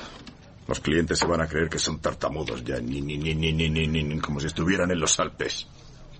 Los 0.69 0.81
clientes 0.81 1.19
se 1.19 1.27
van 1.27 1.41
a 1.41 1.47
creer 1.49 1.69
que 1.69 1.79
son 1.79 1.99
tartamudos 2.01 2.63
ya, 2.65 2.79
ni, 2.79 3.01
ni, 3.01 3.19
ni, 3.19 3.35
ni, 3.35 3.53
ni, 3.53 3.69
ni, 3.69 3.87
ni 3.87 4.19
como 4.21 4.39
si 4.41 4.47
estuvieran 4.47 4.91
en 4.91 5.01
los 5.01 5.19
Alpes. 5.19 5.67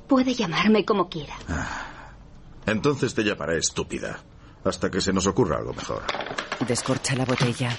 Puede 0.09 0.35
llamarme 0.35 0.85
como 0.85 1.09
quiera. 1.09 1.35
Entonces 2.67 3.15
te 3.15 3.23
llamaré 3.23 3.59
estúpida, 3.59 4.19
hasta 4.65 4.91
que 4.91 5.01
se 5.01 5.13
nos 5.13 5.27
ocurra 5.27 5.59
algo 5.59 5.73
mejor. 5.73 6.03
Descorcha 6.67 7.15
la 7.15 7.25
botella. 7.25 7.79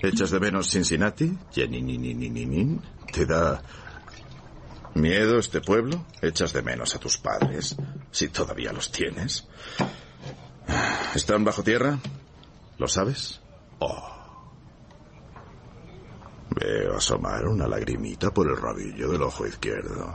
¿Echas 0.00 0.30
de 0.30 0.40
menos 0.40 0.70
Cincinnati? 0.70 1.36
Jenny, 1.52 1.82
ni, 1.82 1.98
ni, 1.98 2.14
ni, 2.14 2.30
ni, 2.30 2.46
ni. 2.46 2.78
¿Te 3.12 3.26
da 3.26 3.62
miedo 4.94 5.38
este 5.38 5.60
pueblo? 5.60 6.06
¿Echas 6.22 6.52
de 6.52 6.62
menos 6.62 6.94
a 6.94 6.98
tus 6.98 7.18
padres? 7.18 7.76
Si 8.10 8.28
todavía 8.28 8.72
los 8.72 8.90
tienes. 8.92 9.46
¿Están 11.14 11.44
bajo 11.44 11.62
tierra? 11.62 11.98
¿Lo 12.78 12.88
sabes? 12.88 13.40
Oh. 13.78 14.10
Veo 16.50 16.96
asomar 16.96 17.46
una 17.46 17.66
lagrimita 17.66 18.32
por 18.32 18.48
el 18.48 18.56
rabillo 18.56 19.10
del 19.10 19.22
ojo 19.22 19.46
izquierdo. 19.46 20.14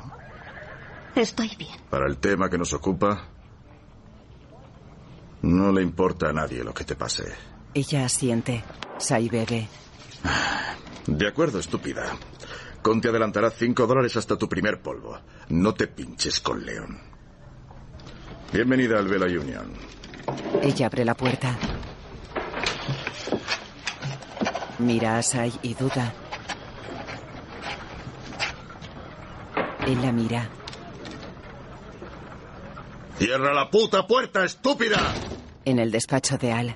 Estoy 1.16 1.56
bien. 1.58 1.78
Para 1.90 2.08
el 2.08 2.18
tema 2.18 2.50
que 2.50 2.58
nos 2.58 2.74
ocupa, 2.74 3.28
no 5.42 5.72
le 5.72 5.82
importa 5.82 6.30
a 6.30 6.34
nadie 6.34 6.64
lo 6.64 6.74
que 6.74 6.84
te 6.84 6.96
pase. 6.96 7.26
Ella 7.74 8.06
asiente. 8.06 8.64
Sai 8.98 9.30
bebe. 9.30 9.68
De 11.08 11.28
acuerdo, 11.28 11.60
estúpida. 11.60 12.04
Con 12.82 13.02
te 13.02 13.10
adelantará 13.10 13.50
cinco 13.50 13.88
dólares 13.88 14.16
hasta 14.18 14.38
tu 14.38 14.48
primer 14.48 14.82
polvo. 14.82 15.20
No 15.50 15.74
te 15.74 15.88
pinches 15.88 16.40
con 16.40 16.66
León. 16.66 17.00
Bienvenida 18.54 18.98
al 18.98 19.08
Vela 19.08 19.26
Union. 19.26 19.74
Ella 20.62 20.88
abre 20.88 21.06
la 21.06 21.16
puerta. 21.16 21.58
Mira 24.80 25.18
a 25.18 25.22
Sai 25.22 25.52
y 25.62 25.74
duda. 25.74 26.14
Él 29.86 30.02
la 30.02 30.12
mira. 30.14 30.50
¡Cierra 33.18 33.54
la 33.54 33.70
puta 33.70 34.08
puerta, 34.08 34.46
estúpida! 34.46 35.14
En 35.66 35.80
el 35.80 35.92
despacho 35.92 36.38
de 36.38 36.54
Al. 36.54 36.76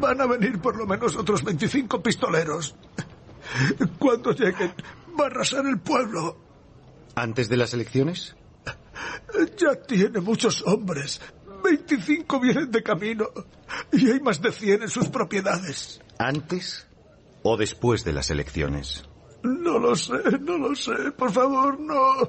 Van 0.00 0.20
a 0.20 0.26
venir 0.26 0.60
por 0.60 0.76
lo 0.76 0.84
menos 0.84 1.14
otros 1.14 1.44
25 1.44 2.02
pistoleros. 2.02 2.74
Cuando 4.00 4.32
lleguen, 4.32 4.74
va 5.18 5.24
a 5.24 5.26
arrasar 5.28 5.64
el 5.66 5.78
pueblo. 5.78 6.36
¿Antes 7.14 7.48
de 7.48 7.56
las 7.56 7.72
elecciones? 7.72 8.34
Ya 9.56 9.76
tiene 9.86 10.18
muchos 10.20 10.62
hombres. 10.66 11.20
25 11.62 12.40
vienen 12.40 12.70
de 12.72 12.82
camino. 12.82 13.28
Y 13.92 14.10
hay 14.10 14.18
más 14.18 14.42
de 14.42 14.50
100 14.50 14.82
en 14.82 14.88
sus 14.88 15.08
propiedades. 15.08 16.00
¿Antes 16.18 16.88
o 17.44 17.56
después 17.56 18.02
de 18.02 18.12
las 18.12 18.30
elecciones? 18.30 19.04
No 19.42 19.78
lo 19.78 19.94
sé, 19.94 20.14
no 20.40 20.56
lo 20.56 20.74
sé. 20.74 21.12
Por 21.16 21.30
favor, 21.30 21.78
no. 21.78 22.26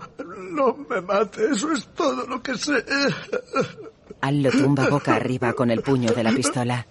No 0.51 0.75
me 0.89 1.01
mate. 1.01 1.45
Eso 1.49 1.71
es 1.71 1.87
todo 1.95 2.27
lo 2.27 2.43
que 2.43 2.57
sé. 2.57 2.83
Al 4.21 4.43
lo 4.43 4.51
tumba 4.51 4.89
boca 4.89 5.15
arriba 5.15 5.53
con 5.53 5.71
el 5.71 5.81
puño 5.81 6.11
de 6.11 6.23
la 6.23 6.31
pistola. 6.33 6.85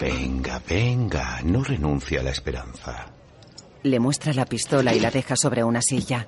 Venga, 0.00 0.60
venga, 0.68 1.40
no 1.44 1.62
renuncia 1.62 2.20
a 2.20 2.24
la 2.24 2.30
esperanza. 2.30 3.06
Le 3.84 4.00
muestra 4.00 4.32
la 4.32 4.44
pistola 4.44 4.92
y 4.92 4.98
la 4.98 5.10
deja 5.10 5.36
sobre 5.36 5.62
una 5.62 5.80
silla. 5.80 6.26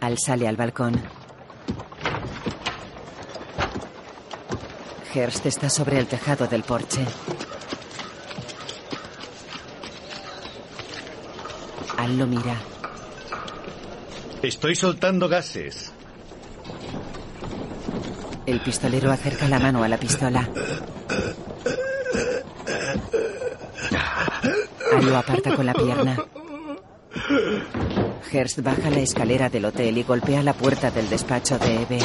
Al 0.00 0.18
sale 0.18 0.46
al 0.46 0.56
balcón. 0.56 1.00
Hearst 5.14 5.46
está 5.46 5.70
sobre 5.70 6.00
el 6.00 6.08
tejado 6.08 6.48
del 6.48 6.64
porche. 6.64 7.06
Al 11.96 12.18
lo 12.18 12.26
mira. 12.26 12.56
Estoy 14.42 14.74
soltando 14.74 15.28
gases. 15.28 15.92
El 18.44 18.60
pistolero 18.60 19.12
acerca 19.12 19.46
la 19.48 19.60
mano 19.60 19.84
a 19.84 19.88
la 19.88 19.98
pistola. 19.98 20.48
Al 24.96 25.06
lo 25.06 25.16
aparta 25.16 25.54
con 25.54 25.64
la 25.64 25.74
pierna. 25.74 26.16
Hearst 28.32 28.62
baja 28.62 28.90
la 28.90 28.98
escalera 28.98 29.48
del 29.48 29.66
hotel 29.66 29.96
y 29.96 30.02
golpea 30.02 30.42
la 30.42 30.54
puerta 30.54 30.90
del 30.90 31.08
despacho 31.08 31.56
de 31.58 31.82
Eve. 31.82 31.98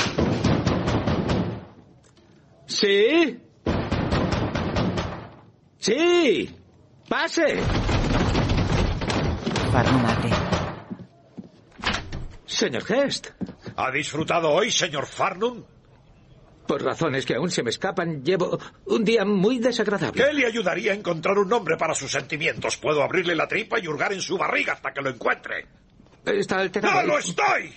¿Sí? 2.79 3.37
Sí. 5.79 6.55
Pase. 7.09 7.57
Farnum 9.69 10.05
abre. 10.05 10.29
Señor 12.45 12.83
Hest. 12.89 13.31
¿Ha 13.75 13.91
disfrutado 13.91 14.51
hoy, 14.51 14.71
señor 14.71 15.07
Farnum? 15.07 15.65
Por 16.65 16.81
razones 16.81 17.25
que 17.25 17.35
aún 17.35 17.51
se 17.51 17.63
me 17.63 17.71
escapan, 17.71 18.23
llevo 18.23 18.57
un 18.85 19.03
día 19.03 19.25
muy 19.25 19.59
desagradable. 19.59 20.23
¿Qué 20.23 20.31
le 20.31 20.45
ayudaría 20.45 20.93
a 20.93 20.95
encontrar 20.95 21.37
un 21.37 21.49
nombre 21.49 21.75
para 21.75 21.93
sus 21.93 22.09
sentimientos? 22.09 22.77
Puedo 22.77 23.03
abrirle 23.03 23.35
la 23.35 23.49
tripa 23.49 23.77
y 23.79 23.89
hurgar 23.89 24.13
en 24.13 24.21
su 24.21 24.37
barriga 24.37 24.73
hasta 24.73 24.93
que 24.93 25.01
lo 25.01 25.09
encuentre. 25.09 25.67
Está 26.25 26.59
alterado. 26.59 27.01
¡No 27.01 27.07
lo 27.07 27.19
estoy! 27.19 27.73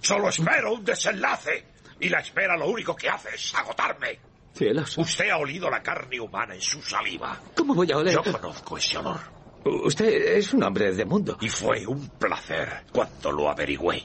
Solo 0.00 0.30
espero 0.30 0.72
un 0.72 0.84
desenlace. 0.84 1.77
Y 2.00 2.08
la 2.08 2.20
espera 2.20 2.56
lo 2.56 2.68
único 2.68 2.94
que 2.94 3.08
hace 3.08 3.34
es 3.34 3.54
agotarme. 3.54 4.18
Cielos. 4.54 4.98
Usted 4.98 5.30
ha 5.30 5.38
olido 5.38 5.70
la 5.70 5.82
carne 5.82 6.20
humana 6.20 6.54
en 6.54 6.60
su 6.60 6.82
saliva. 6.82 7.40
¿Cómo 7.56 7.74
voy 7.74 7.90
a 7.92 7.98
oler? 7.98 8.14
Yo 8.14 8.32
conozco 8.32 8.76
ese 8.76 8.98
olor. 8.98 9.20
Usted 9.64 10.36
es 10.36 10.52
un 10.52 10.62
hombre 10.62 10.92
de 10.92 11.04
mundo. 11.04 11.36
Y 11.40 11.48
fue 11.48 11.86
un 11.86 12.08
placer 12.10 12.84
cuando 12.92 13.32
lo 13.32 13.50
averigüé. 13.50 14.04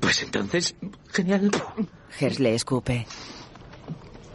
Pues 0.00 0.22
entonces, 0.22 0.74
genial. 1.12 1.50
Hearst 2.18 2.40
le 2.40 2.54
escupe. 2.54 3.06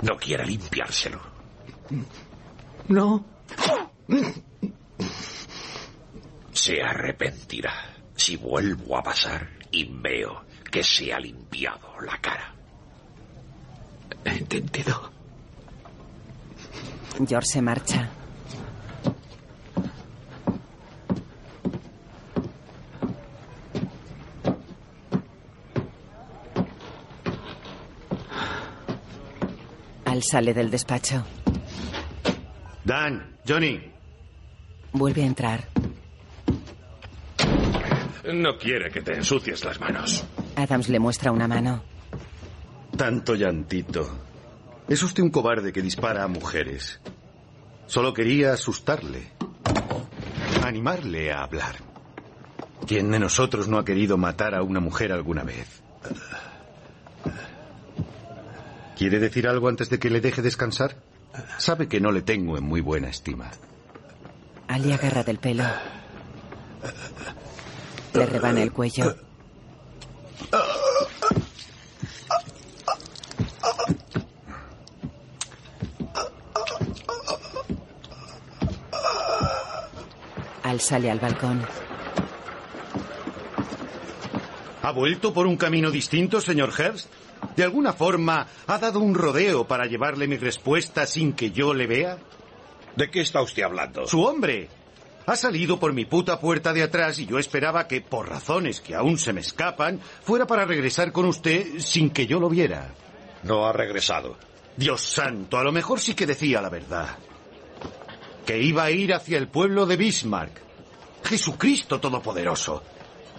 No 0.02 0.18
quiere 0.18 0.46
limpiárselo. 0.46 1.20
No. 2.88 3.26
Se 6.52 6.82
arrepentirá 6.82 7.96
si 8.16 8.38
vuelvo 8.38 8.98
a 8.98 9.04
pasar 9.04 9.50
y 9.72 9.86
veo 9.86 10.46
que 10.76 10.84
se 10.84 11.14
ha 11.14 11.20
limpiado 11.22 12.02
la 12.02 12.18
cara. 12.18 12.54
Entendido. 14.26 15.10
George 17.26 17.48
se 17.48 17.62
marcha. 17.62 18.10
Al 30.04 30.24
sale 30.24 30.54
del 30.54 30.70
despacho. 30.70 31.26
Dan, 32.84 33.38
Johnny. 33.48 33.80
Vuelve 34.92 35.24
a 35.24 35.26
entrar. 35.26 35.70
No 38.34 38.58
quiere 38.58 38.92
que 38.92 39.02
te 39.02 39.14
ensucies 39.14 39.64
las 39.64 39.80
manos. 39.80 40.26
Adams 40.56 40.90
le 40.90 41.00
muestra 41.00 41.32
una 41.32 41.48
mano. 41.48 41.84
Tanto 42.98 43.36
llantito. 43.36 44.08
Es 44.88 45.02
usted 45.04 45.24
un 45.24 45.30
cobarde 45.30 45.74
que 45.74 45.82
dispara 45.82 46.24
a 46.24 46.28
mujeres. 46.28 47.00
Solo 47.88 48.14
quería 48.14 48.54
asustarle. 48.54 49.32
Animarle 50.64 51.32
a 51.32 51.44
hablar. 51.44 51.76
¿Quién 52.88 53.12
de 53.12 53.20
nosotros 53.20 53.68
no 53.68 53.78
ha 53.78 53.86
querido 53.86 54.18
matar 54.18 54.56
a 54.56 54.62
una 54.62 54.80
mujer 54.80 55.12
alguna 55.12 55.44
vez? 55.44 55.82
¿Quiere 58.98 59.20
decir 59.20 59.48
algo 59.48 59.68
antes 59.68 59.90
de 59.90 60.00
que 60.00 60.10
le 60.10 60.22
deje 60.22 60.42
descansar? 60.42 60.96
Sabe 61.58 61.88
que 61.88 62.00
no 62.00 62.12
le 62.12 62.22
tengo 62.22 62.58
en 62.58 62.64
muy 62.64 62.82
buena 62.82 63.10
estima. 63.10 63.52
Ali 64.68 64.92
agarra 64.94 65.24
del 65.24 65.38
pelo. 65.38 65.66
Le 68.14 68.26
rebana 68.26 68.62
el 68.62 68.72
cuello. 68.72 69.25
Sale 80.86 81.10
al 81.10 81.20
balcón. 81.20 81.66
¿Ha 84.82 84.92
vuelto 84.92 85.34
por 85.34 85.48
un 85.48 85.58
camino 85.58 85.90
distinto, 85.90 86.40
señor 86.40 86.72
Hearst? 86.78 87.10
¿De 87.56 87.64
alguna 87.64 87.94
forma 87.94 88.48
ha 88.68 88.78
dado 88.78 89.00
un 89.00 89.16
rodeo 89.16 89.66
para 89.66 89.88
llevarle 89.88 90.28
mi 90.28 90.38
respuesta 90.38 91.08
sin 91.08 91.34
que 91.34 91.52
yo 91.52 91.74
le 91.74 91.88
vea? 91.88 92.20
¿De 92.96 93.10
qué 93.10 93.22
está 93.22 93.42
usted 93.42 93.64
hablando? 93.64 94.06
Su 94.06 94.22
hombre. 94.24 94.70
Ha 95.26 95.36
salido 95.36 95.80
por 95.80 95.92
mi 95.92 96.06
puta 96.06 96.40
puerta 96.40 96.72
de 96.72 96.84
atrás 96.84 97.18
y 97.18 97.26
yo 97.26 97.40
esperaba 97.40 97.88
que, 97.88 98.02
por 98.02 98.30
razones 98.30 98.80
que 98.80 98.94
aún 98.94 99.18
se 99.18 99.34
me 99.34 99.42
escapan, 99.42 100.00
fuera 100.22 100.46
para 100.46 100.66
regresar 100.66 101.12
con 101.12 101.26
usted 101.26 101.80
sin 101.80 102.12
que 102.12 102.28
yo 102.28 102.40
lo 102.40 102.48
viera. 102.48 102.94
No 103.42 103.66
ha 103.66 103.74
regresado. 103.74 104.38
Dios 104.78 105.02
santo, 105.02 105.58
a 105.58 105.64
lo 105.64 105.72
mejor 105.72 106.00
sí 106.00 106.14
que 106.14 106.28
decía 106.28 106.62
la 106.62 106.70
verdad. 106.70 107.18
Que 108.46 108.62
iba 108.62 108.84
a 108.84 108.92
ir 108.92 109.16
hacia 109.16 109.40
el 109.40 109.48
pueblo 109.48 109.88
de 109.88 109.98
Bismarck. 109.98 110.65
Jesucristo 111.26 112.00
Todopoderoso. 112.00 112.84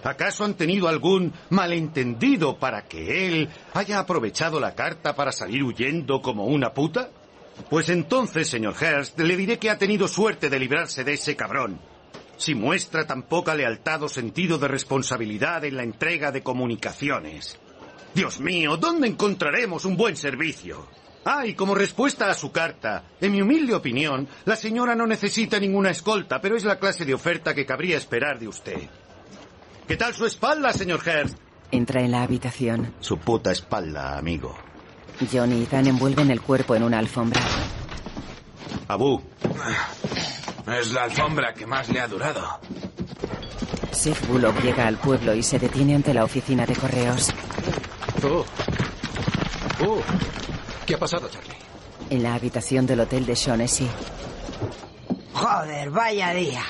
¿Acaso 0.03 0.45
han 0.45 0.53
tenido 0.53 0.87
algún 0.87 1.33
malentendido 1.49 2.57
para 2.57 2.83
que 2.83 3.27
él 3.27 3.49
haya 3.73 3.99
aprovechado 3.99 4.59
la 4.59 4.75
carta 4.75 5.15
para 5.15 5.31
salir 5.31 5.63
huyendo 5.63 6.21
como 6.21 6.45
una 6.45 6.73
puta? 6.73 7.09
Pues 7.69 7.89
entonces, 7.89 8.47
señor 8.47 8.75
Hearst, 8.79 9.19
le 9.19 9.35
diré 9.35 9.57
que 9.57 9.69
ha 9.69 9.77
tenido 9.77 10.07
suerte 10.07 10.49
de 10.49 10.59
librarse 10.59 11.03
de 11.03 11.13
ese 11.13 11.35
cabrón. 11.35 11.79
Si 12.37 12.53
muestra 12.53 13.07
tan 13.07 13.23
poca 13.23 13.55
lealtad 13.55 14.03
o 14.03 14.09
sentido 14.09 14.59
de 14.59 14.67
responsabilidad 14.67 15.65
en 15.65 15.75
la 15.75 15.83
entrega 15.83 16.31
de 16.31 16.43
comunicaciones. 16.43 17.57
Dios 18.13 18.39
mío, 18.39 18.77
¿dónde 18.77 19.07
encontraremos 19.07 19.85
un 19.85 19.97
buen 19.97 20.15
servicio? 20.15 20.87
Ah, 21.29 21.45
y 21.45 21.55
como 21.55 21.75
respuesta 21.75 22.29
a 22.29 22.33
su 22.33 22.53
carta, 22.53 23.03
en 23.19 23.33
mi 23.33 23.41
humilde 23.41 23.73
opinión, 23.73 24.29
la 24.45 24.55
señora 24.55 24.95
no 24.95 25.05
necesita 25.05 25.59
ninguna 25.59 25.89
escolta, 25.89 26.39
pero 26.39 26.55
es 26.55 26.63
la 26.63 26.79
clase 26.79 27.03
de 27.03 27.13
oferta 27.13 27.53
que 27.53 27.65
cabría 27.65 27.97
esperar 27.97 28.39
de 28.39 28.47
usted. 28.47 28.77
¿Qué 29.85 29.97
tal 29.97 30.13
su 30.13 30.25
espalda, 30.25 30.71
señor 30.71 31.01
Hearst? 31.05 31.37
Entra 31.69 31.99
en 31.99 32.11
la 32.11 32.23
habitación. 32.23 32.93
Su 33.01 33.17
puta 33.17 33.51
espalda, 33.51 34.17
amigo. 34.17 34.55
Johnny 35.29 35.63
y 35.63 35.65
Dan 35.65 35.87
envuelven 35.87 36.31
el 36.31 36.39
cuerpo 36.39 36.75
en 36.75 36.83
una 36.83 36.99
alfombra. 36.99 37.41
Abu. 38.87 39.21
Es 40.79 40.93
la 40.93 41.03
alfombra 41.03 41.53
que 41.53 41.65
más 41.65 41.89
le 41.89 41.99
ha 41.99 42.07
durado. 42.07 42.61
Seth 43.91 44.25
Bullock 44.27 44.63
llega 44.63 44.87
al 44.87 44.95
pueblo 44.95 45.35
y 45.35 45.43
se 45.43 45.59
detiene 45.59 45.95
ante 45.95 46.13
la 46.13 46.23
oficina 46.23 46.65
de 46.65 46.75
correos. 46.77 47.33
Oh. 48.23 48.45
Oh. 49.85 50.01
¿Qué 50.87 50.95
ha 50.95 50.97
pasado, 50.97 51.27
Charlie? 51.29 51.53
En 52.09 52.23
la 52.23 52.35
habitación 52.35 52.87
del 52.87 53.01
hotel 53.01 53.25
de 53.25 53.35
Shaughnessy. 53.35 53.89
Joder, 55.33 55.89
vaya 55.89 56.33
día. 56.33 56.63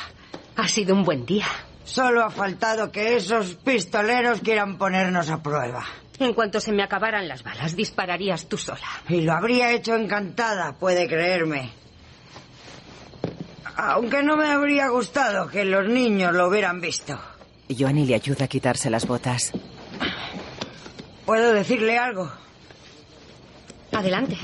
Ha 0.56 0.68
sido 0.68 0.96
un 0.96 1.04
buen 1.04 1.24
día. 1.24 1.46
Solo 1.86 2.26
ha 2.26 2.32
faltado 2.32 2.92
que 2.92 3.16
esos 3.16 3.54
pistoleros 3.58 4.42
quieran 4.42 4.80
ponernos 4.80 5.30
a 5.30 5.44
prueba. 5.44 5.86
En 6.18 6.34
cuanto 6.34 6.60
se 6.60 6.72
me 6.72 6.82
acabaran 6.82 7.28
las 7.28 7.44
balas, 7.44 7.76
dispararías 7.76 8.48
tú 8.48 8.58
sola. 8.58 8.88
Y 9.08 9.22
lo 9.22 9.34
habría 9.34 9.72
hecho 9.72 9.94
encantada, 9.94 10.74
puede 10.74 11.08
creerme. 11.08 11.70
Aunque 13.76 14.24
no 14.24 14.36
me 14.36 14.48
habría 14.48 14.90
gustado 14.90 15.48
que 15.48 15.64
los 15.64 15.88
niños 15.88 16.34
lo 16.34 16.48
hubieran 16.48 16.82
visto. 16.82 17.20
Joanny 17.70 18.08
le 18.08 18.16
ayuda 18.16 18.46
a 18.46 18.48
quitarse 18.48 18.90
las 18.90 19.06
botas. 19.06 19.52
¿Puedo 21.24 21.54
decirle 21.54 22.00
algo? 22.00 22.32
Adelante. 23.98 24.38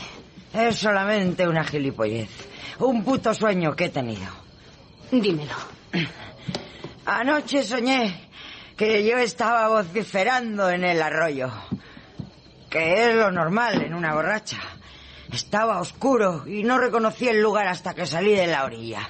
Es 0.52 0.78
solamente 0.78 1.48
una 1.48 1.64
gilipollez. 1.64 2.30
Un 2.80 3.04
puto 3.04 3.36
sueño 3.36 3.76
que 3.76 3.86
he 3.86 3.90
tenido. 3.90 4.26
Dímelo. 5.12 5.54
Anoche 7.06 7.62
soñé 7.62 8.30
que 8.76 9.06
yo 9.06 9.18
estaba 9.20 9.68
vociferando 9.68 10.72
en 10.72 10.84
el 10.84 11.00
arroyo. 11.00 11.52
Que 12.68 13.06
es 13.06 13.16
lo 13.16 13.32
normal 13.32 13.84
en 13.84 13.94
una 13.94 14.16
borracha. 14.16 14.60
Estaba 15.32 15.80
oscuro 15.80 16.48
y 16.48 16.64
no 16.64 16.80
reconocí 16.80 17.28
el 17.28 17.40
lugar 17.40 17.68
hasta 17.68 17.94
que 17.94 18.08
salí 18.08 18.34
de 18.34 18.48
la 18.48 18.66
orilla. 18.66 19.08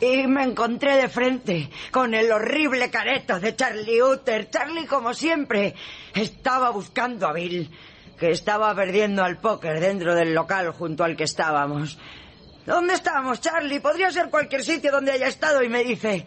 Y 0.00 0.26
me 0.26 0.44
encontré 0.44 0.96
de 0.96 1.10
frente 1.10 1.68
con 1.90 2.14
el 2.14 2.32
horrible 2.32 2.90
careto 2.90 3.38
de 3.40 3.54
Charlie 3.54 4.02
Utter. 4.02 4.48
Charlie, 4.48 4.86
como 4.86 5.12
siempre, 5.12 5.74
estaba 6.14 6.70
buscando 6.70 7.26
a 7.26 7.34
Bill, 7.34 7.70
que 8.18 8.30
estaba 8.30 8.74
perdiendo 8.74 9.22
al 9.22 9.38
póker 9.38 9.80
dentro 9.80 10.14
del 10.14 10.34
local 10.34 10.70
junto 10.72 11.04
al 11.04 11.16
que 11.16 11.24
estábamos. 11.24 11.98
¿Dónde 12.64 12.94
estábamos, 12.94 13.40
Charlie? 13.40 13.80
Podría 13.80 14.10
ser 14.10 14.28
cualquier 14.30 14.64
sitio 14.64 14.90
donde 14.90 15.12
haya 15.12 15.28
estado. 15.28 15.62
Y 15.62 15.68
me 15.68 15.84
dice, 15.84 16.26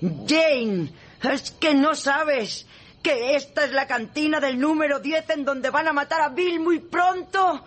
Jane, 0.00 0.92
es 1.22 1.50
que 1.52 1.74
no 1.74 1.94
sabes 1.94 2.66
que 3.02 3.34
esta 3.34 3.64
es 3.64 3.72
la 3.72 3.86
cantina 3.86 4.38
del 4.38 4.58
número 4.58 5.00
10 5.00 5.30
en 5.30 5.44
donde 5.44 5.70
van 5.70 5.88
a 5.88 5.92
matar 5.92 6.20
a 6.20 6.28
Bill 6.28 6.60
muy 6.60 6.78
pronto. 6.78 7.64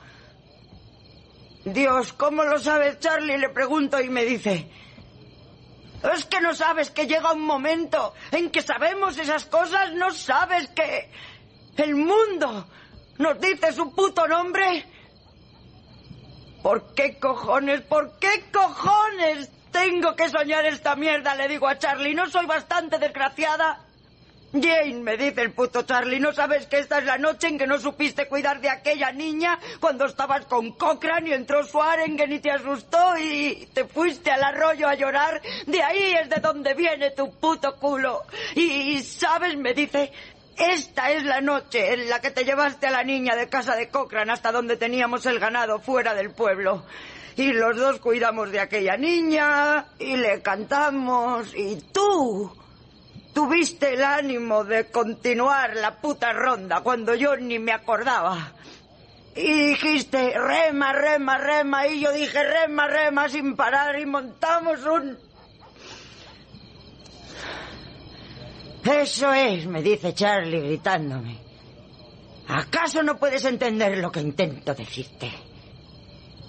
Dios, 1.65 2.13
¿cómo 2.13 2.43
lo 2.43 2.59
sabes, 2.59 2.99
Charlie? 2.99 3.37
Le 3.37 3.49
pregunto 3.49 3.99
y 3.99 4.09
me 4.09 4.23
dice, 4.23 4.69
Es 6.13 6.25
que 6.25 6.39
no 6.39 6.53
sabes 6.53 6.91
que 6.91 7.07
llega 7.07 7.33
un 7.33 7.41
momento 7.41 8.13
en 8.31 8.49
que 8.49 8.61
sabemos 8.61 9.17
esas 9.17 9.45
cosas, 9.45 9.93
no 9.93 10.11
sabes 10.11 10.69
que 10.69 11.11
el 11.75 11.95
mundo 11.95 12.67
nos 13.19 13.39
dice 13.39 13.71
su 13.73 13.93
puto 13.93 14.27
nombre. 14.27 14.85
¿Por 16.63 16.93
qué 16.93 17.19
cojones, 17.19 17.81
por 17.81 18.17
qué 18.19 18.45
cojones 18.51 19.49
tengo 19.71 20.15
que 20.15 20.29
soñar 20.29 20.65
esta 20.65 20.95
mierda? 20.95 21.35
Le 21.35 21.47
digo 21.47 21.67
a 21.67 21.77
Charlie, 21.77 22.15
¿no 22.15 22.29
soy 22.29 22.45
bastante 22.45 22.97
desgraciada? 22.97 23.85
Jane, 24.51 24.95
me 24.95 25.15
dice 25.15 25.41
el 25.41 25.51
puto 25.51 25.83
Charlie, 25.83 26.19
¿no 26.19 26.33
sabes 26.33 26.65
que 26.65 26.79
esta 26.79 26.97
es 26.97 27.05
la 27.05 27.19
noche 27.19 27.47
en 27.47 27.59
que 27.59 27.67
no 27.67 27.77
supiste 27.77 28.27
cuidar 28.27 28.59
de 28.59 28.69
aquella 28.69 29.11
niña 29.11 29.59
cuando 29.79 30.05
estabas 30.05 30.45
con 30.45 30.71
Cochrane 30.71 31.29
y 31.29 31.33
entró 31.33 31.63
Swarengen 31.63 32.31
y 32.31 32.39
te 32.39 32.49
asustó 32.49 33.15
y 33.19 33.69
te 33.73 33.85
fuiste 33.85 34.31
al 34.31 34.43
arroyo 34.43 34.87
a 34.87 34.95
llorar? 34.95 35.39
De 35.67 35.83
ahí 35.83 36.13
es 36.19 36.29
de 36.29 36.37
donde 36.37 36.73
viene 36.73 37.11
tu 37.11 37.31
puto 37.31 37.75
culo. 37.75 38.23
Y, 38.55 38.99
¿sabes? 39.03 39.55
Me 39.55 39.75
dice, 39.75 40.11
esta 40.59 41.11
es 41.11 41.23
la 41.23 41.41
noche 41.41 41.93
en 41.93 42.09
la 42.09 42.19
que 42.19 42.31
te 42.31 42.43
llevaste 42.43 42.87
a 42.87 42.91
la 42.91 43.03
niña 43.03 43.35
de 43.35 43.47
casa 43.47 43.75
de 43.75 43.89
Cochrane 43.89 44.31
hasta 44.31 44.51
donde 44.51 44.77
teníamos 44.77 45.25
el 45.25 45.39
ganado 45.39 45.79
fuera 45.79 46.13
del 46.13 46.31
pueblo. 46.31 46.83
Y 47.35 47.53
los 47.53 47.77
dos 47.77 47.99
cuidamos 47.99 48.51
de 48.51 48.59
aquella 48.59 48.97
niña 48.97 49.85
y 49.97 50.17
le 50.17 50.41
cantamos 50.41 51.55
y 51.55 51.77
tú 51.93 52.51
tuviste 53.33 53.93
el 53.93 54.03
ánimo 54.03 54.65
de 54.65 54.91
continuar 54.91 55.75
la 55.77 55.95
puta 56.01 56.33
ronda 56.33 56.81
cuando 56.81 57.15
yo 57.15 57.37
ni 57.37 57.57
me 57.59 57.71
acordaba. 57.71 58.51
Y 59.35 59.69
dijiste, 59.69 60.33
rema, 60.37 60.91
rema, 60.91 61.37
rema, 61.37 61.87
y 61.87 62.01
yo 62.01 62.11
dije, 62.11 62.43
rema, 62.43 62.87
rema, 62.87 63.29
sin 63.29 63.55
parar, 63.55 63.97
y 63.97 64.05
montamos 64.05 64.83
un... 64.85 65.17
Eso 68.83 69.33
es, 69.33 69.65
me 69.67 69.81
dice 69.81 70.13
Charlie 70.13 70.61
gritándome. 70.61 71.37
¿Acaso 72.47 73.03
no 73.03 73.17
puedes 73.17 73.45
entender 73.45 73.97
lo 73.97 74.11
que 74.11 74.21
intento 74.21 74.73
decirte? 74.73 75.31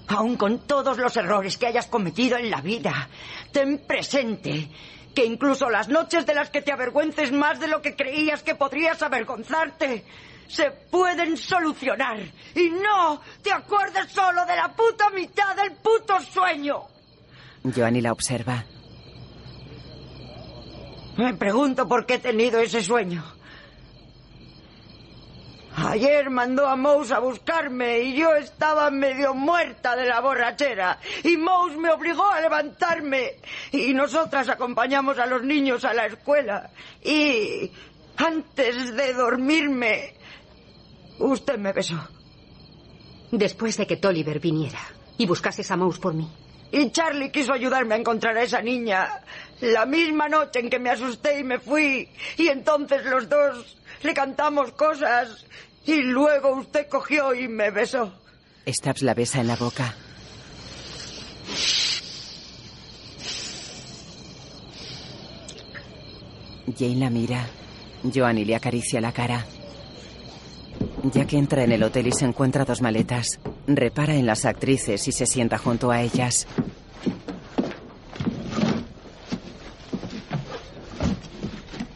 Aun 0.09 0.37
con 0.37 0.67
todos 0.67 0.97
los 0.97 1.17
errores 1.17 1.59
que 1.59 1.67
hayas 1.67 1.87
cometido 1.87 2.37
en 2.39 2.51
la 2.51 2.61
vida, 2.61 3.09
ten 3.53 3.79
presente 3.87 4.69
que 5.15 5.25
incluso 5.25 5.69
las 5.69 5.89
noches 5.89 6.25
de 6.25 6.35
las 6.35 6.51
que 6.51 6.63
te 6.63 6.73
avergüences 6.73 7.33
más 7.33 7.61
de 7.61 7.69
lo 7.69 7.83
que 7.83 7.97
creías 7.97 8.43
que 8.43 8.55
podrías 8.55 9.03
avergonzarte 9.03 10.05
se 10.49 10.71
pueden 10.71 11.37
solucionar. 11.37 12.19
Y 12.55 12.71
no 12.71 13.21
te 13.43 13.53
acuerdes 13.53 14.11
solo 14.11 14.45
de 14.47 14.57
la 14.57 14.73
puta 14.75 15.11
mitad 15.11 15.55
del 15.55 15.73
puto 15.73 16.19
sueño. 16.21 16.83
Joanny 17.63 18.01
la 18.01 18.13
observa. 18.13 18.65
Me 21.17 21.35
pregunto 21.35 21.87
por 21.87 22.07
qué 22.07 22.15
he 22.15 22.19
tenido 22.19 22.61
ese 22.61 22.83
sueño. 22.83 23.25
Ayer 25.77 26.29
mandó 26.31 26.67
a 26.67 26.77
Mouse 26.77 27.13
a 27.13 27.21
buscarme 27.21 28.01
y 28.01 28.15
yo 28.15 28.35
estaba 28.35 28.91
medio 28.91 29.35
muerta 29.35 29.97
de 29.97 30.07
la 30.07 30.21
borrachera. 30.21 30.99
Y 31.25 31.37
Mouse 31.37 31.77
me 31.77 31.91
obligó 31.91 32.29
a 32.29 32.41
levantarme. 32.41 33.37
Y 33.73 33.95
nosotras 33.95 34.49
acompañamos 34.49 35.19
a 35.19 35.27
los 35.27 35.43
niños 35.43 35.85
a 35.85 35.95
la 35.95 36.07
escuela. 36.07 36.71
Y 37.03 37.71
antes 38.17 38.95
de 38.95 39.15
dormirme, 39.15 40.15
usted 41.19 41.59
me 41.59 41.73
besó. 41.73 41.97
Después 43.31 43.77
de 43.77 43.87
que 43.87 43.97
Tolliver 43.97 44.41
viniera 44.41 44.81
y 45.17 45.27
buscases 45.27 45.71
a 45.71 45.77
Mouse 45.77 45.99
por 45.99 46.15
mí. 46.15 46.29
Y 46.73 46.91
Charlie 46.91 47.31
quiso 47.31 47.53
ayudarme 47.53 47.95
a 47.95 47.99
encontrar 47.99 48.37
a 48.37 48.43
esa 48.43 48.61
niña 48.61 49.23
la 49.61 49.87
misma 49.87 50.29
noche 50.29 50.61
en 50.61 50.71
que 50.71 50.79
me 50.79 50.91
asusté 50.91 51.41
y 51.41 51.45
me 51.45 51.59
fui. 51.59 52.09
Y 52.37 52.49
entonces 52.49 53.05
los 53.05 53.29
dos 53.29 53.77
le 54.03 54.15
cantamos 54.15 54.73
cosas 54.73 55.45
y 55.87 56.03
luego 56.03 56.57
usted 56.57 56.89
cogió 56.89 57.35
y 57.35 57.49
me 57.49 57.71
besó. 57.71 58.13
Stabs 58.67 59.03
la 59.03 59.15
besa 59.15 59.41
en 59.41 59.49
la 59.49 59.57
boca. 59.57 59.95
Jane 66.79 66.97
la 66.97 67.11
mira. 67.11 67.47
Joanny 68.15 68.45
le 68.45 68.55
acaricia 68.55 69.01
la 69.01 69.13
cara. 69.13 69.45
Ya 71.13 71.27
que 71.27 71.37
entra 71.37 71.65
en 71.65 71.73
el 71.73 71.83
hotel 71.83 72.07
y 72.07 72.13
se 72.13 72.25
encuentra 72.25 72.65
dos 72.65 72.81
maletas, 72.81 73.39
repara 73.67 74.15
en 74.15 74.27
las 74.27 74.45
actrices 74.45 75.07
y 75.09 75.13
se 75.13 75.27
sienta 75.27 75.59
junto 75.59 75.91
a 75.91 76.01
ellas. 76.03 76.47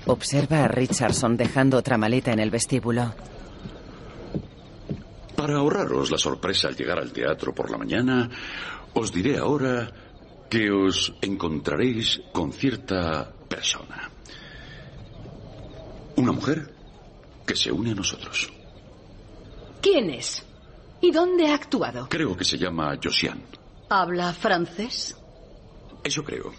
Observa 0.06 0.64
a 0.64 0.68
Richardson 0.68 1.36
dejando 1.36 1.78
otra 1.78 1.96
maleta 1.96 2.32
en 2.32 2.40
el 2.40 2.50
vestíbulo. 2.50 3.14
Para 5.36 5.56
ahorraros 5.56 6.10
la 6.10 6.18
sorpresa 6.18 6.68
al 6.68 6.76
llegar 6.76 6.98
al 6.98 7.12
teatro 7.12 7.54
por 7.54 7.70
la 7.70 7.78
mañana, 7.78 8.30
os 8.94 9.12
diré 9.12 9.38
ahora 9.38 9.90
que 10.48 10.70
os 10.70 11.12
encontraréis 11.20 12.20
con 12.32 12.52
cierta 12.52 13.32
persona. 13.48 14.10
Una 16.16 16.32
mujer 16.32 16.72
que 17.46 17.56
se 17.56 17.72
une 17.72 17.92
a 17.92 17.94
nosotros. 17.94 18.52
¿Quién 19.80 20.10
es? 20.10 20.44
¿Y 21.00 21.10
dónde 21.10 21.48
ha 21.48 21.54
actuado? 21.54 22.08
Creo 22.08 22.36
que 22.36 22.44
se 22.44 22.56
llama 22.56 22.96
Josiane. 23.02 23.42
¿Habla 23.90 24.32
francés? 24.32 25.16
Eso 26.02 26.22
creo. 26.22 26.52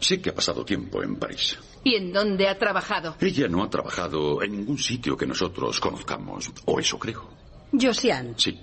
Sé 0.00 0.20
que 0.20 0.30
ha 0.30 0.34
pasado 0.34 0.64
tiempo 0.64 1.02
en 1.02 1.16
París. 1.16 1.56
¿Y 1.84 1.96
en 1.96 2.12
dónde 2.12 2.48
ha 2.48 2.58
trabajado? 2.58 3.16
Ella 3.20 3.48
no 3.48 3.62
ha 3.64 3.70
trabajado 3.70 4.42
en 4.42 4.52
ningún 4.52 4.78
sitio 4.78 5.16
que 5.16 5.26
nosotros 5.26 5.80
conozcamos, 5.80 6.50
o 6.66 6.78
eso 6.78 6.98
creo. 6.98 7.28
Josiane. 7.72 8.34
Sí, 8.36 8.58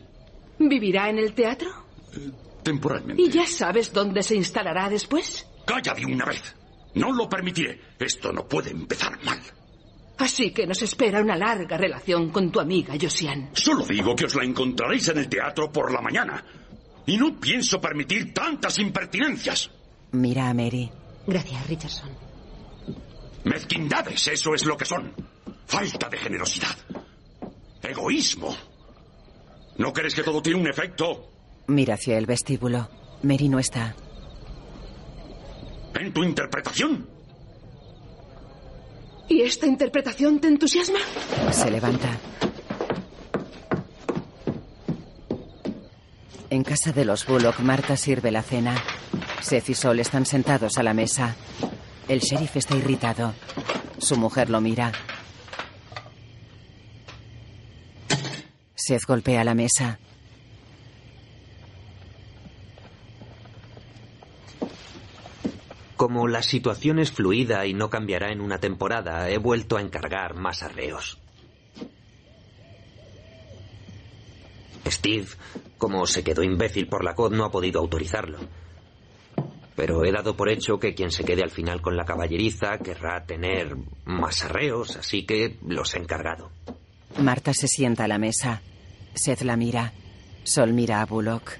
¿Vivirá 0.59 1.09
en 1.09 1.19
el 1.19 1.33
teatro? 1.33 1.69
temporalmente. 2.63 3.21
¿Y 3.21 3.29
ya 3.29 3.45
sabes 3.47 3.91
dónde 3.93 4.21
se 4.21 4.35
instalará 4.35 4.89
después? 4.89 5.47
¡Calla 5.65 5.93
de 5.93 6.05
una 6.05 6.25
vez! 6.25 6.55
No 6.95 7.11
lo 7.13 7.29
permitiré. 7.29 7.79
Esto 7.97 8.33
no 8.33 8.47
puede 8.47 8.71
empezar 8.71 9.17
mal. 9.23 9.39
Así 10.17 10.51
que 10.51 10.67
nos 10.67 10.81
espera 10.81 11.21
una 11.21 11.37
larga 11.37 11.77
relación 11.77 12.29
con 12.29 12.51
tu 12.51 12.59
amiga 12.59 12.95
Josiane. 12.99 13.51
Solo 13.53 13.85
digo 13.85 14.15
que 14.15 14.25
os 14.25 14.35
la 14.35 14.43
encontraréis 14.43 15.07
en 15.07 15.19
el 15.19 15.29
teatro 15.29 15.71
por 15.71 15.93
la 15.93 16.01
mañana. 16.01 16.43
Y 17.05 17.15
no 17.17 17.39
pienso 17.39 17.79
permitir 17.79 18.33
tantas 18.33 18.77
impertinencias. 18.79 19.71
Mira 20.11 20.49
a 20.49 20.53
Mary. 20.53 20.91
Gracias, 21.25 21.67
Richardson. 21.67 22.09
Mezquindades, 23.43 24.27
eso 24.27 24.53
es 24.53 24.65
lo 24.65 24.77
que 24.77 24.85
son. 24.85 25.13
Falta 25.65 26.09
de 26.09 26.17
generosidad. 26.17 26.75
Egoísmo. 27.81 28.55
¿No 29.77 29.93
crees 29.93 30.13
que 30.13 30.23
todo 30.23 30.41
tiene 30.41 30.59
un 30.59 30.67
efecto? 30.67 31.29
Mira 31.67 31.93
hacia 31.93 32.17
el 32.17 32.25
vestíbulo. 32.25 32.89
Mary 33.23 33.49
no 33.49 33.59
está. 33.59 33.95
¿En 35.95 36.13
tu 36.13 36.23
interpretación? 36.23 37.07
¿Y 39.27 39.41
esta 39.41 39.67
interpretación 39.67 40.39
te 40.39 40.47
entusiasma? 40.47 40.99
Se 41.51 41.69
levanta. 41.69 42.17
En 46.49 46.63
casa 46.63 46.91
de 46.91 47.05
los 47.05 47.27
Bullock, 47.27 47.59
Marta 47.59 47.95
sirve 47.95 48.31
la 48.31 48.41
cena. 48.41 48.75
Seth 49.41 49.69
y 49.69 49.75
Sol 49.75 49.99
están 49.99 50.25
sentados 50.25 50.77
a 50.77 50.83
la 50.83 50.93
mesa. 50.95 51.35
El 52.09 52.21
sheriff 52.21 52.55
está 52.57 52.75
irritado. 52.75 53.35
Su 53.99 54.17
mujer 54.17 54.49
lo 54.49 54.59
mira. 54.59 54.91
Seth 58.73 59.05
golpea 59.05 59.43
la 59.43 59.53
mesa. 59.53 59.99
Como 65.95 66.27
la 66.27 66.41
situación 66.41 66.97
es 66.97 67.11
fluida 67.11 67.67
y 67.67 67.75
no 67.75 67.91
cambiará 67.91 68.31
en 68.31 68.41
una 68.41 68.57
temporada, 68.57 69.29
he 69.29 69.37
vuelto 69.37 69.77
a 69.77 69.81
encargar 69.81 70.33
más 70.33 70.63
arreos. 70.63 71.19
Steve, 74.87 75.27
como 75.77 76.07
se 76.07 76.23
quedó 76.23 76.41
imbécil 76.41 76.87
por 76.87 77.03
la 77.03 77.13
COD, 77.13 77.33
no 77.33 77.45
ha 77.45 77.51
podido 77.51 77.79
autorizarlo. 77.79 78.39
Pero 79.79 80.03
he 80.03 80.11
dado 80.11 80.35
por 80.35 80.49
hecho 80.49 80.77
que 80.77 80.93
quien 80.93 81.09
se 81.09 81.23
quede 81.23 81.41
al 81.41 81.51
final 81.51 81.81
con 81.81 81.95
la 81.95 82.03
caballeriza 82.03 82.79
querrá 82.79 83.23
tener 83.25 83.77
más 84.03 84.43
arreos, 84.43 84.97
así 84.97 85.25
que 85.25 85.57
los 85.65 85.95
he 85.95 85.99
encargado. 85.99 86.51
Marta 87.17 87.53
se 87.53 87.69
sienta 87.69 88.03
a 88.03 88.09
la 88.09 88.17
mesa. 88.17 88.61
Seth 89.13 89.43
la 89.43 89.55
mira. 89.55 89.93
Sol 90.43 90.73
mira 90.73 90.99
a 90.99 91.05
Bullock. 91.05 91.57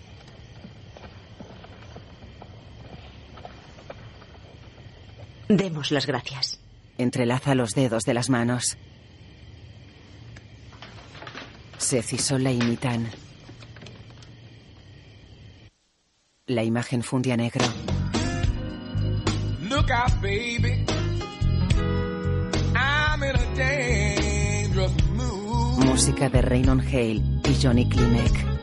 Demos 5.48 5.90
las 5.92 6.06
gracias. 6.06 6.60
Entrelaza 6.98 7.56
los 7.56 7.72
dedos 7.72 8.04
de 8.04 8.14
las 8.16 8.30
manos. 8.30 8.78
Seth 11.78 12.12
y 12.12 12.18
Sol 12.18 12.44
la 12.44 12.52
imitan. 12.52 13.10
La 16.48 16.66
imagen 16.66 17.02
funde 17.02 17.32
a 17.32 17.38
negro. 17.38 17.64
Música 25.78 26.30
de 26.30 26.42
Raynon 26.44 26.80
Hale 26.80 27.22
y 27.44 27.58
Johnny 27.60 27.90
Klimek. 27.90 28.59